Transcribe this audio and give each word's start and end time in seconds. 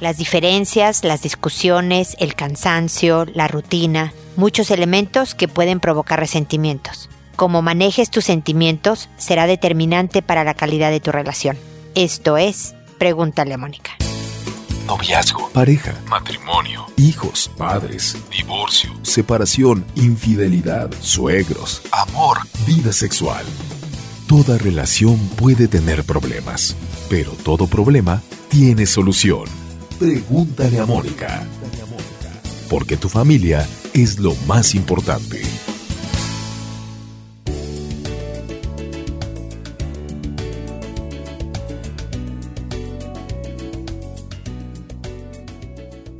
Las 0.00 0.16
diferencias, 0.16 1.02
las 1.02 1.22
discusiones, 1.22 2.16
el 2.20 2.36
cansancio, 2.36 3.24
la 3.34 3.48
rutina, 3.48 4.12
muchos 4.36 4.70
elementos 4.70 5.34
que 5.34 5.48
pueden 5.48 5.80
provocar 5.80 6.20
resentimientos. 6.20 7.08
Cómo 7.34 7.62
manejes 7.62 8.08
tus 8.08 8.24
sentimientos 8.24 9.08
será 9.16 9.48
determinante 9.48 10.22
para 10.22 10.44
la 10.44 10.54
calidad 10.54 10.90
de 10.90 11.00
tu 11.00 11.10
relación. 11.10 11.58
Esto 11.96 12.36
es, 12.36 12.76
pregúntale 12.98 13.54
a 13.54 13.58
Mónica. 13.58 13.90
Noviazgo, 14.86 15.50
pareja, 15.50 15.94
matrimonio, 16.08 16.86
hijos, 16.96 17.50
padres, 17.58 18.16
divorcio, 18.30 18.90
separación, 19.02 19.84
infidelidad, 19.96 20.90
suegros, 21.00 21.82
amor, 21.90 22.38
vida 22.66 22.92
sexual. 22.92 23.44
Toda 24.28 24.58
relación 24.58 25.18
puede 25.36 25.66
tener 25.66 26.04
problemas, 26.04 26.76
pero 27.10 27.32
todo 27.32 27.66
problema 27.66 28.22
tiene 28.48 28.86
solución. 28.86 29.67
Pregúntale 29.98 30.78
a 30.78 30.86
Mónica. 30.86 31.42
Porque 32.70 32.96
tu 32.96 33.08
familia 33.08 33.66
es 33.92 34.20
lo 34.20 34.32
más 34.46 34.76
importante. 34.76 35.42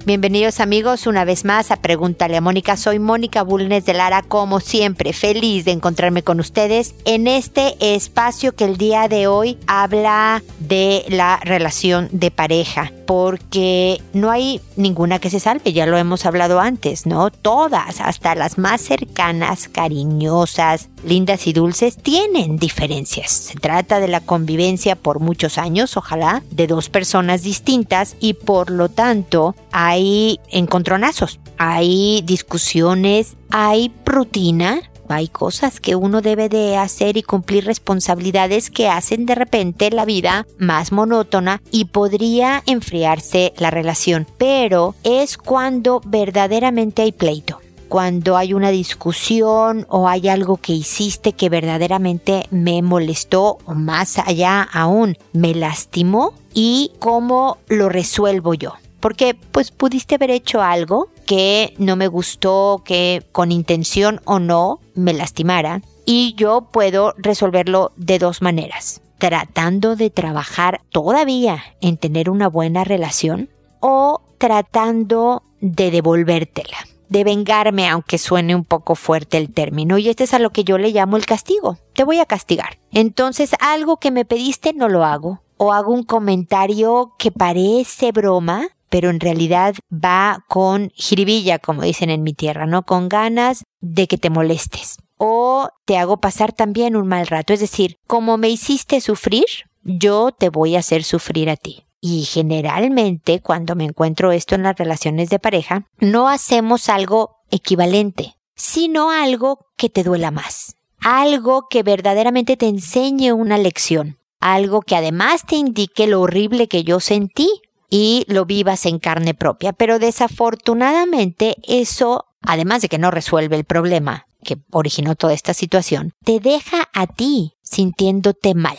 Bienvenidos 0.04 0.58
amigos 0.58 1.06
una 1.06 1.24
vez 1.24 1.44
más 1.44 1.70
a 1.70 1.76
Pregúntale 1.76 2.36
a 2.36 2.40
Mónica. 2.40 2.76
Soy 2.76 2.98
Mónica 2.98 3.42
Bulnes 3.42 3.84
de 3.84 3.92
Lara, 3.92 4.22
como 4.22 4.58
siempre, 4.58 5.12
feliz 5.12 5.66
de 5.66 5.70
encontrarme 5.72 6.24
con 6.24 6.40
ustedes 6.40 6.96
en 7.04 7.28
este 7.28 7.76
espacio 7.94 8.56
que 8.56 8.64
el 8.64 8.76
día 8.76 9.06
de 9.06 9.28
hoy 9.28 9.56
habla 9.68 10.42
de 10.58 11.04
la 11.08 11.38
relación 11.44 12.08
de 12.10 12.30
pareja, 12.32 12.90
porque 13.08 14.02
no 14.12 14.30
hay 14.30 14.60
ninguna 14.76 15.18
que 15.18 15.30
se 15.30 15.40
salve, 15.40 15.72
ya 15.72 15.86
lo 15.86 15.96
hemos 15.96 16.26
hablado 16.26 16.60
antes, 16.60 17.06
¿no? 17.06 17.30
Todas, 17.30 18.02
hasta 18.02 18.34
las 18.34 18.58
más 18.58 18.82
cercanas, 18.82 19.70
cariñosas, 19.70 20.90
lindas 21.04 21.46
y 21.46 21.54
dulces, 21.54 21.96
tienen 21.96 22.58
diferencias. 22.58 23.30
Se 23.30 23.54
trata 23.54 23.98
de 23.98 24.08
la 24.08 24.20
convivencia 24.20 24.94
por 24.94 25.20
muchos 25.20 25.56
años, 25.56 25.96
ojalá, 25.96 26.42
de 26.50 26.66
dos 26.66 26.90
personas 26.90 27.42
distintas 27.44 28.14
y 28.20 28.34
por 28.34 28.68
lo 28.68 28.90
tanto 28.90 29.56
hay 29.72 30.38
encontronazos, 30.50 31.40
hay 31.56 32.20
discusiones, 32.26 33.38
hay 33.48 33.90
rutina, 34.04 34.82
hay 35.14 35.28
cosas 35.28 35.80
que 35.80 35.96
uno 35.96 36.20
debe 36.20 36.48
de 36.48 36.76
hacer 36.76 37.16
y 37.16 37.22
cumplir 37.22 37.64
responsabilidades 37.64 38.70
que 38.70 38.88
hacen 38.88 39.26
de 39.26 39.34
repente 39.34 39.90
la 39.90 40.04
vida 40.04 40.46
más 40.58 40.92
monótona 40.92 41.62
y 41.70 41.86
podría 41.86 42.62
enfriarse 42.66 43.52
la 43.58 43.70
relación. 43.70 44.26
Pero 44.38 44.94
es 45.04 45.38
cuando 45.38 46.00
verdaderamente 46.04 47.02
hay 47.02 47.12
pleito. 47.12 47.60
Cuando 47.88 48.36
hay 48.36 48.52
una 48.52 48.70
discusión 48.70 49.86
o 49.88 50.08
hay 50.08 50.28
algo 50.28 50.58
que 50.58 50.74
hiciste 50.74 51.32
que 51.32 51.48
verdaderamente 51.48 52.46
me 52.50 52.82
molestó 52.82 53.58
o 53.64 53.74
más 53.74 54.18
allá 54.18 54.62
aún 54.62 55.16
me 55.32 55.54
lastimó 55.54 56.34
y 56.52 56.92
cómo 56.98 57.56
lo 57.68 57.88
resuelvo 57.88 58.52
yo 58.52 58.74
porque 59.00 59.34
pues 59.52 59.70
pudiste 59.70 60.16
haber 60.16 60.30
hecho 60.30 60.62
algo 60.62 61.08
que 61.28 61.74
no 61.76 61.94
me 61.94 62.08
gustó, 62.08 62.80
que 62.86 63.22
con 63.32 63.52
intención 63.52 64.22
o 64.24 64.38
no 64.38 64.80
me 64.94 65.12
lastimara 65.12 65.82
y 66.06 66.34
yo 66.38 66.70
puedo 66.72 67.12
resolverlo 67.18 67.92
de 67.96 68.18
dos 68.18 68.40
maneras, 68.40 69.02
tratando 69.18 69.94
de 69.94 70.08
trabajar 70.08 70.80
todavía 70.88 71.62
en 71.82 71.98
tener 71.98 72.30
una 72.30 72.48
buena 72.48 72.82
relación 72.82 73.50
o 73.80 74.22
tratando 74.38 75.42
de 75.60 75.90
devolvértela 75.90 76.78
de 77.10 77.24
vengarme, 77.24 77.88
aunque 77.88 78.18
suene 78.18 78.54
un 78.54 78.64
poco 78.64 78.94
fuerte 78.94 79.38
el 79.38 79.52
término, 79.52 79.96
y 79.96 80.10
este 80.10 80.24
es 80.24 80.34
a 80.34 80.38
lo 80.38 80.50
que 80.50 80.62
yo 80.62 80.76
le 80.76 80.90
llamo 80.90 81.16
el 81.16 81.24
castigo. 81.24 81.78
Te 81.94 82.04
voy 82.04 82.20
a 82.20 82.26
castigar. 82.26 82.78
Entonces, 82.92 83.52
algo 83.60 83.96
que 83.96 84.10
me 84.10 84.26
pediste 84.26 84.74
no 84.74 84.90
lo 84.90 85.04
hago, 85.06 85.40
o 85.56 85.72
hago 85.72 85.94
un 85.94 86.02
comentario 86.02 87.14
que 87.18 87.32
parece 87.32 88.12
broma, 88.12 88.68
pero 88.90 89.10
en 89.10 89.20
realidad 89.20 89.74
va 89.92 90.44
con 90.48 90.90
jiribilla, 90.94 91.58
como 91.58 91.82
dicen 91.82 92.10
en 92.10 92.22
mi 92.22 92.32
tierra, 92.32 92.66
¿no? 92.66 92.82
Con 92.82 93.08
ganas 93.08 93.64
de 93.80 94.06
que 94.06 94.18
te 94.18 94.30
molestes. 94.30 94.98
O 95.16 95.68
te 95.84 95.98
hago 95.98 96.18
pasar 96.18 96.52
también 96.52 96.96
un 96.96 97.08
mal 97.08 97.26
rato. 97.26 97.52
Es 97.52 97.60
decir, 97.60 97.96
como 98.06 98.38
me 98.38 98.48
hiciste 98.48 99.00
sufrir, 99.00 99.44
yo 99.82 100.30
te 100.32 100.48
voy 100.48 100.76
a 100.76 100.80
hacer 100.80 101.04
sufrir 101.04 101.50
a 101.50 101.56
ti. 101.56 101.84
Y 102.00 102.24
generalmente 102.24 103.40
cuando 103.40 103.74
me 103.74 103.84
encuentro 103.84 104.30
esto 104.30 104.54
en 104.54 104.62
las 104.62 104.76
relaciones 104.76 105.30
de 105.30 105.40
pareja, 105.40 105.86
no 105.98 106.28
hacemos 106.28 106.88
algo 106.88 107.36
equivalente, 107.50 108.36
sino 108.54 109.10
algo 109.10 109.66
que 109.76 109.88
te 109.88 110.04
duela 110.04 110.30
más. 110.30 110.76
Algo 111.00 111.66
que 111.68 111.82
verdaderamente 111.82 112.56
te 112.56 112.68
enseñe 112.68 113.32
una 113.32 113.58
lección. 113.58 114.18
Algo 114.40 114.82
que 114.82 114.94
además 114.94 115.44
te 115.46 115.56
indique 115.56 116.06
lo 116.06 116.20
horrible 116.20 116.68
que 116.68 116.84
yo 116.84 117.00
sentí 117.00 117.48
y 117.90 118.24
lo 118.28 118.44
vivas 118.44 118.86
en 118.86 118.98
carne 118.98 119.34
propia. 119.34 119.72
Pero 119.72 119.98
desafortunadamente 119.98 121.56
eso, 121.62 122.26
además 122.42 122.82
de 122.82 122.88
que 122.88 122.98
no 122.98 123.10
resuelve 123.10 123.56
el 123.56 123.64
problema 123.64 124.26
que 124.44 124.58
originó 124.70 125.14
toda 125.16 125.34
esta 125.34 125.54
situación, 125.54 126.12
te 126.24 126.40
deja 126.40 126.88
a 126.92 127.06
ti 127.06 127.54
sintiéndote 127.62 128.54
mal. 128.54 128.76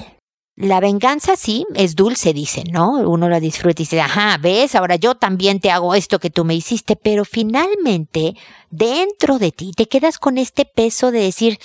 La 0.55 0.81
venganza 0.81 1.37
sí 1.37 1.65
es 1.73 1.95
dulce, 1.95 2.33
dice, 2.33 2.65
¿no? 2.69 2.91
Uno 2.91 3.29
la 3.29 3.39
disfruta 3.39 3.81
y 3.81 3.85
dice, 3.85 4.01
ajá, 4.01 4.37
ves, 4.41 4.75
ahora 4.75 4.97
yo 4.97 5.15
también 5.15 5.61
te 5.61 5.71
hago 5.71 5.95
esto 5.95 6.19
que 6.19 6.29
tú 6.29 6.43
me 6.43 6.53
hiciste, 6.53 6.97
pero 6.97 7.23
finalmente 7.23 8.35
dentro 8.69 9.39
de 9.39 9.53
ti 9.53 9.71
te 9.71 9.87
quedas 9.87 10.17
con 10.17 10.37
este 10.37 10.65
peso 10.65 11.11
de 11.11 11.21
decir, 11.21 11.59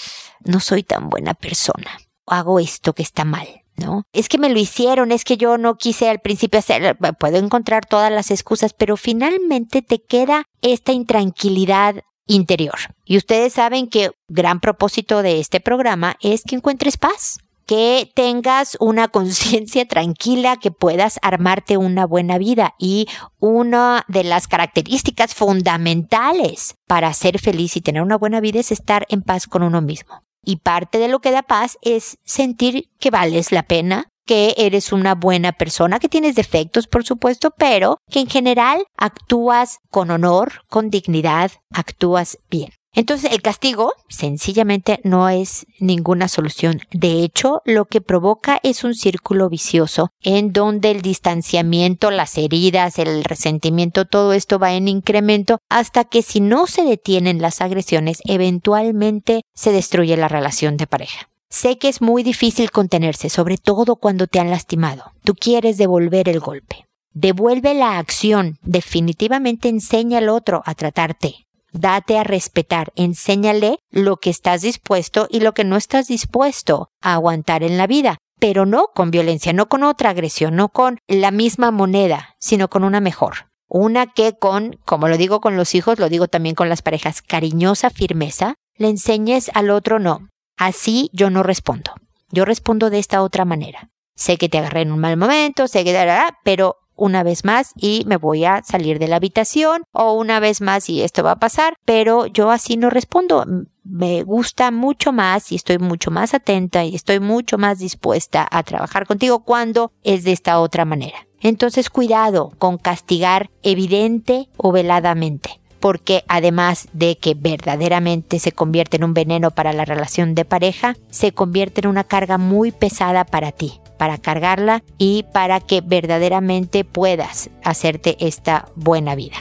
no 0.45 0.61
soy 0.61 0.85
tan 0.85 1.09
buena 1.09 1.35
persona, 1.35 1.91
hago 2.27 2.61
esto 2.61 2.93
que 2.93 3.03
está 3.03 3.25
mal. 3.25 3.64
¿No? 3.77 4.05
Es 4.13 4.29
que 4.29 4.39
me 4.39 4.49
lo 4.49 4.59
hicieron, 4.59 5.13
es 5.13 5.25
que 5.25 5.37
yo 5.37 5.59
no 5.59 5.77
quise 5.77 6.09
al 6.09 6.21
principio 6.21 6.59
hacer, 6.59 6.97
puedo 7.19 7.39
encontrar 7.39 7.87
todas 7.87 8.11
las 8.11 8.31
excusas, 8.31 8.73
pero 8.73 8.97
finalmente 8.97 9.83
te 9.83 10.03
queda 10.03 10.45
esta 10.63 10.93
intranquilidad 10.93 12.03
interior. 12.27 12.79
Y 13.05 13.17
ustedes 13.17 13.55
saben 13.55 13.89
que 13.89 14.11
gran 14.29 14.61
propósito 14.61 15.23
de 15.23 15.41
este 15.41 15.61
programa 15.61 16.17
es 16.21 16.43
que 16.43 16.57
encuentres 16.57 16.97
paz, 16.97 17.39
que 17.67 18.11
tengas 18.15 18.77
una 18.81 19.09
conciencia 19.09 19.87
tranquila, 19.87 20.57
que 20.57 20.71
puedas 20.71 21.19
armarte 21.23 21.77
una 21.77 22.07
buena 22.07 22.39
vida. 22.39 22.75
Y 22.79 23.09
una 23.39 24.05
de 24.09 24.25
las 24.25 24.49
características 24.49 25.35
fundamentales 25.35 26.77
para 26.87 27.13
ser 27.13 27.39
feliz 27.39 27.77
y 27.77 27.81
tener 27.81 28.03
una 28.03 28.19
buena 28.19 28.41
vida 28.41 28.61
es 28.61 28.73
estar 28.73 29.07
en 29.09 29.23
paz 29.23 29.47
con 29.47 29.63
uno 29.63 29.81
mismo. 29.81 30.23
Y 30.45 30.57
parte 30.57 30.99
de 30.99 31.09
lo 31.09 31.21
que 31.21 31.31
da 31.31 31.43
paz 31.43 31.79
es 31.83 32.19
sentir 32.25 32.91
que 32.99 33.11
vales 33.11 33.53
la 33.53 33.63
pena, 33.63 34.09
que 34.27 34.55
eres 34.57 34.93
una 34.93 35.15
buena 35.15 35.53
persona, 35.53 35.99
que 35.99 36.09
tienes 36.09 36.35
defectos, 36.35 36.87
por 36.87 37.05
supuesto, 37.05 37.51
pero 37.57 37.99
que 38.11 38.21
en 38.21 38.29
general 38.29 38.85
actúas 38.97 39.79
con 39.91 40.11
honor, 40.11 40.63
con 40.69 40.91
dignidad, 40.91 41.51
actúas 41.71 42.39
bien. 42.51 42.71
Entonces 42.95 43.33
el 43.33 43.43
castigo 43.43 43.93
sencillamente 44.09 45.01
no 45.03 45.29
es 45.29 45.67
ninguna 45.81 46.29
solución. 46.29 46.81
De 46.93 47.25
hecho, 47.25 47.61
lo 47.65 47.87
que 47.87 48.01
provoca 48.01 48.61
es 48.63 48.85
un 48.85 48.95
círculo 48.95 49.49
vicioso 49.49 50.11
en 50.23 50.53
donde 50.53 50.93
el 50.93 51.03
distanciamiento, 51.03 52.13
las 52.13 52.39
heridas, 52.39 52.99
el 52.99 53.25
resentimiento, 53.25 54.05
todo 54.05 54.33
esto 54.33 54.59
va 54.61 54.75
en 54.75 54.87
incremento 54.87 55.59
hasta 55.69 56.05
que 56.05 56.23
si 56.23 56.41
no 56.41 56.67
se 56.67 56.85
detienen 56.85 57.43
las 57.43 57.61
agresiones, 57.61 58.21
eventualmente 58.25 59.43
se 59.55 59.73
destruye 59.73 60.17
la 60.17 60.29
relación 60.29 60.77
de 60.77 60.87
pareja. 60.87 61.29
Sé 61.51 61.79
que 61.79 61.89
es 61.89 62.01
muy 62.01 62.23
difícil 62.23 62.71
contenerse, 62.71 63.29
sobre 63.29 63.59
todo 63.59 63.97
cuando 63.97 64.27
te 64.27 64.41
han 64.41 64.51
lastimado. 64.51 65.13
Tú 65.25 65.35
quieres 65.35 65.79
devolver 65.79 66.29
el 66.29 66.41
golpe. 66.41 66.87
Devuelve 67.13 67.75
la 67.75 67.99
acción. 67.99 68.59
Definitivamente 68.63 69.69
enseña 69.69 70.19
al 70.19 70.29
otro 70.29 70.63
a 70.65 70.75
tratarte 70.75 71.44
date 71.75 72.19
a 72.19 72.25
respetar, 72.25 72.93
enséñale 72.97 73.79
lo 73.91 74.17
que 74.17 74.31
estás 74.31 74.63
dispuesto 74.63 75.27
y 75.29 75.41
lo 75.41 75.53
que 75.53 75.65
no 75.65 75.77
estás 75.77 76.07
dispuesto 76.07 76.89
a 77.03 77.15
aguantar 77.15 77.63
en 77.63 77.77
la 77.77 77.87
vida, 77.87 78.19
pero 78.39 78.65
no 78.65 78.89
con 78.95 79.11
violencia, 79.11 79.53
no 79.53 79.69
con 79.69 79.83
otra 79.83 80.11
agresión, 80.11 80.57
no 80.57 80.71
con 80.71 80.99
la 81.07 81.31
misma 81.31 81.71
moneda, 81.71 82.37
sino 82.39 82.69
con 82.69 82.85
una 82.85 83.01
mejor. 83.01 83.51
Una 83.69 84.07
que 84.07 84.35
con, 84.35 84.79
como 84.85 85.09
lo 85.09 85.17
digo 85.17 85.41
con 85.41 85.57
los 85.57 85.75
hijos, 85.75 85.99
lo 85.99 86.09
digo 86.09 86.29
también 86.29 86.55
con 86.55 86.69
las 86.69 86.83
parejas, 86.83 87.23
cariñosa 87.23 87.91
firmeza, 87.91 88.55
le 88.77 88.89
enseñes 88.89 89.51
al 89.55 89.71
otro 89.71 89.99
no. 89.99 90.29
Así 90.57 91.11
yo 91.13 91.31
no 91.31 91.43
respondo. 91.43 91.93
Yo 92.31 92.45
respondo 92.45 92.91
de 92.91 92.99
esta 92.99 93.23
otra 93.23 93.45
manera. 93.45 93.91
Sé 94.17 94.37
que 94.37 94.49
te 94.49 94.59
agarré 94.59 94.83
en 94.83 94.93
un 94.93 95.01
mal 95.01 95.17
momento, 95.17 95.67
sé 95.67 95.85
que, 95.85 96.09
pero 96.45 96.77
una 96.97 97.23
vez 97.23 97.45
más 97.45 97.73
y 97.77 98.05
me 98.07 98.17
voy 98.17 98.45
a 98.45 98.63
salir 98.63 98.99
de 98.99 99.09
la 99.09 99.17
habitación 99.17 99.83
o 99.93 100.13
una 100.13 100.41
vez 100.41 100.61
más 100.61 100.89
y 100.89 101.03
esto 101.03 101.23
va 101.23 101.33
a 101.33 101.39
pasar, 101.39 101.77
pero 101.85 102.27
yo 102.27 102.51
así 102.51 102.77
no 102.77 102.91
respondo. 102.91 103.45
Me 103.85 104.23
gusta 104.23 104.71
mucho 104.71 105.13
más 105.13 105.53
y 105.53 105.57
estoy 105.57 105.79
mucho 105.79 106.11
más 106.11 106.35
atenta 106.35 106.85
y 106.85 106.95
estoy 106.95 107.21
mucho 107.21 107.59
más 107.59 107.79
dispuesta 107.79 108.47
a 108.51 108.63
trabajar 108.63 109.07
contigo 109.07 109.45
cuando 109.45 109.93
es 110.03 110.25
de 110.25 110.33
esta 110.33 110.61
otra 110.61 110.85
manera. 110.85 111.27
Entonces 111.41 111.91
cuidado 111.91 112.53
con 112.59 112.79
castigar 112.79 113.51
evidente 113.63 114.49
o 114.57 114.73
veladamente 114.73 115.61
porque 115.81 116.25
además 116.29 116.89
de 116.95 117.19
que 117.19 117.35
verdaderamente 117.35 118.39
se 118.39 118.53
convierte 118.53 118.97
en 118.97 119.05
un 119.05 119.13
veneno 119.13 119.51
para 119.51 119.75
la 119.75 119.85
relación 119.85 120.35
de 120.35 120.47
pareja, 120.47 120.97
se 121.11 121.33
convierte 121.33 121.83
en 121.83 121.89
una 121.89 122.05
carga 122.05 122.39
muy 122.39 122.73
pesada 122.73 123.27
para 123.27 123.53
ti 123.53 123.83
para 124.05 124.19
cargarla 124.19 124.83
y 124.99 125.25
para 125.33 125.61
que 125.61 125.81
verdaderamente 125.81 126.85
puedas 126.85 127.49
hacerte 127.63 128.19
esta 128.21 128.69
buena 128.75 129.15
vida. 129.15 129.37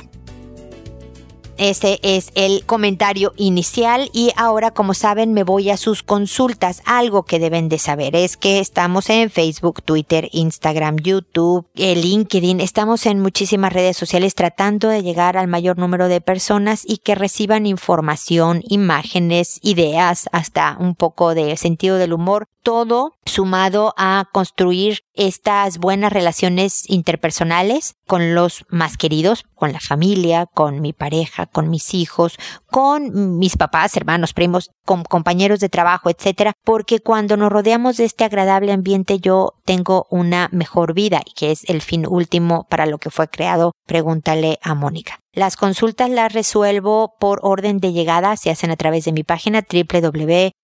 Ese 1.57 1.99
es 2.01 2.31
el 2.35 2.65
comentario 2.65 3.33
inicial 3.37 4.09
y 4.13 4.31
ahora 4.35 4.71
como 4.71 4.93
saben 4.93 5.33
me 5.33 5.43
voy 5.43 5.69
a 5.69 5.77
sus 5.77 6.03
consultas. 6.03 6.81
Algo 6.85 7.23
que 7.23 7.39
deben 7.39 7.69
de 7.69 7.77
saber 7.77 8.15
es 8.15 8.37
que 8.37 8.59
estamos 8.59 9.09
en 9.09 9.29
Facebook, 9.29 9.83
Twitter, 9.83 10.29
Instagram, 10.31 10.97
YouTube, 10.97 11.67
LinkedIn. 11.75 12.59
Estamos 12.59 13.05
en 13.05 13.19
muchísimas 13.19 13.71
redes 13.71 13.97
sociales 13.97 14.35
tratando 14.35 14.89
de 14.89 15.03
llegar 15.03 15.37
al 15.37 15.47
mayor 15.47 15.77
número 15.77 16.07
de 16.07 16.21
personas 16.21 16.83
y 16.87 16.97
que 16.97 17.15
reciban 17.15 17.65
información, 17.65 18.61
imágenes, 18.67 19.59
ideas, 19.61 20.27
hasta 20.31 20.77
un 20.79 20.95
poco 20.95 21.35
de 21.35 21.55
sentido 21.57 21.97
del 21.97 22.13
humor 22.13 22.47
todo 22.63 23.13
sumado 23.25 23.93
a 23.97 24.29
construir 24.31 25.02
estas 25.13 25.77
buenas 25.77 26.11
relaciones 26.11 26.89
interpersonales 26.89 27.95
con 28.07 28.35
los 28.35 28.65
más 28.69 28.97
queridos, 28.97 29.45
con 29.55 29.71
la 29.71 29.79
familia, 29.79 30.45
con 30.45 30.81
mi 30.81 30.93
pareja, 30.93 31.45
con 31.45 31.69
mis 31.69 31.93
hijos, 31.93 32.37
con 32.67 33.37
mis 33.37 33.55
papás, 33.57 33.95
hermanos, 33.95 34.33
primos, 34.33 34.71
con 34.85 35.03
compañeros 35.03 35.59
de 35.59 35.69
trabajo, 35.69 36.09
etcétera, 36.09 36.53
porque 36.63 36.99
cuando 36.99 37.37
nos 37.37 37.51
rodeamos 37.51 37.97
de 37.97 38.05
este 38.05 38.23
agradable 38.23 38.71
ambiente 38.71 39.19
yo 39.19 39.53
tengo 39.65 40.07
una 40.09 40.49
mejor 40.51 40.93
vida, 40.93 41.21
que 41.35 41.51
es 41.51 41.63
el 41.69 41.81
fin 41.81 42.05
último 42.07 42.65
para 42.69 42.85
lo 42.85 42.97
que 42.97 43.09
fue 43.09 43.27
creado, 43.27 43.73
pregúntale 43.85 44.59
a 44.61 44.73
Mónica. 44.75 45.19
Las 45.35 45.55
consultas 45.55 46.11
las 46.11 46.31
resuelvo 46.31 47.15
por 47.19 47.39
orden 47.41 47.79
de 47.79 47.91
llegada, 47.91 48.37
se 48.37 48.51
hacen 48.51 48.69
a 48.69 48.75
través 48.75 49.05
de 49.05 49.13
mi 49.13 49.23
página 49.23 49.63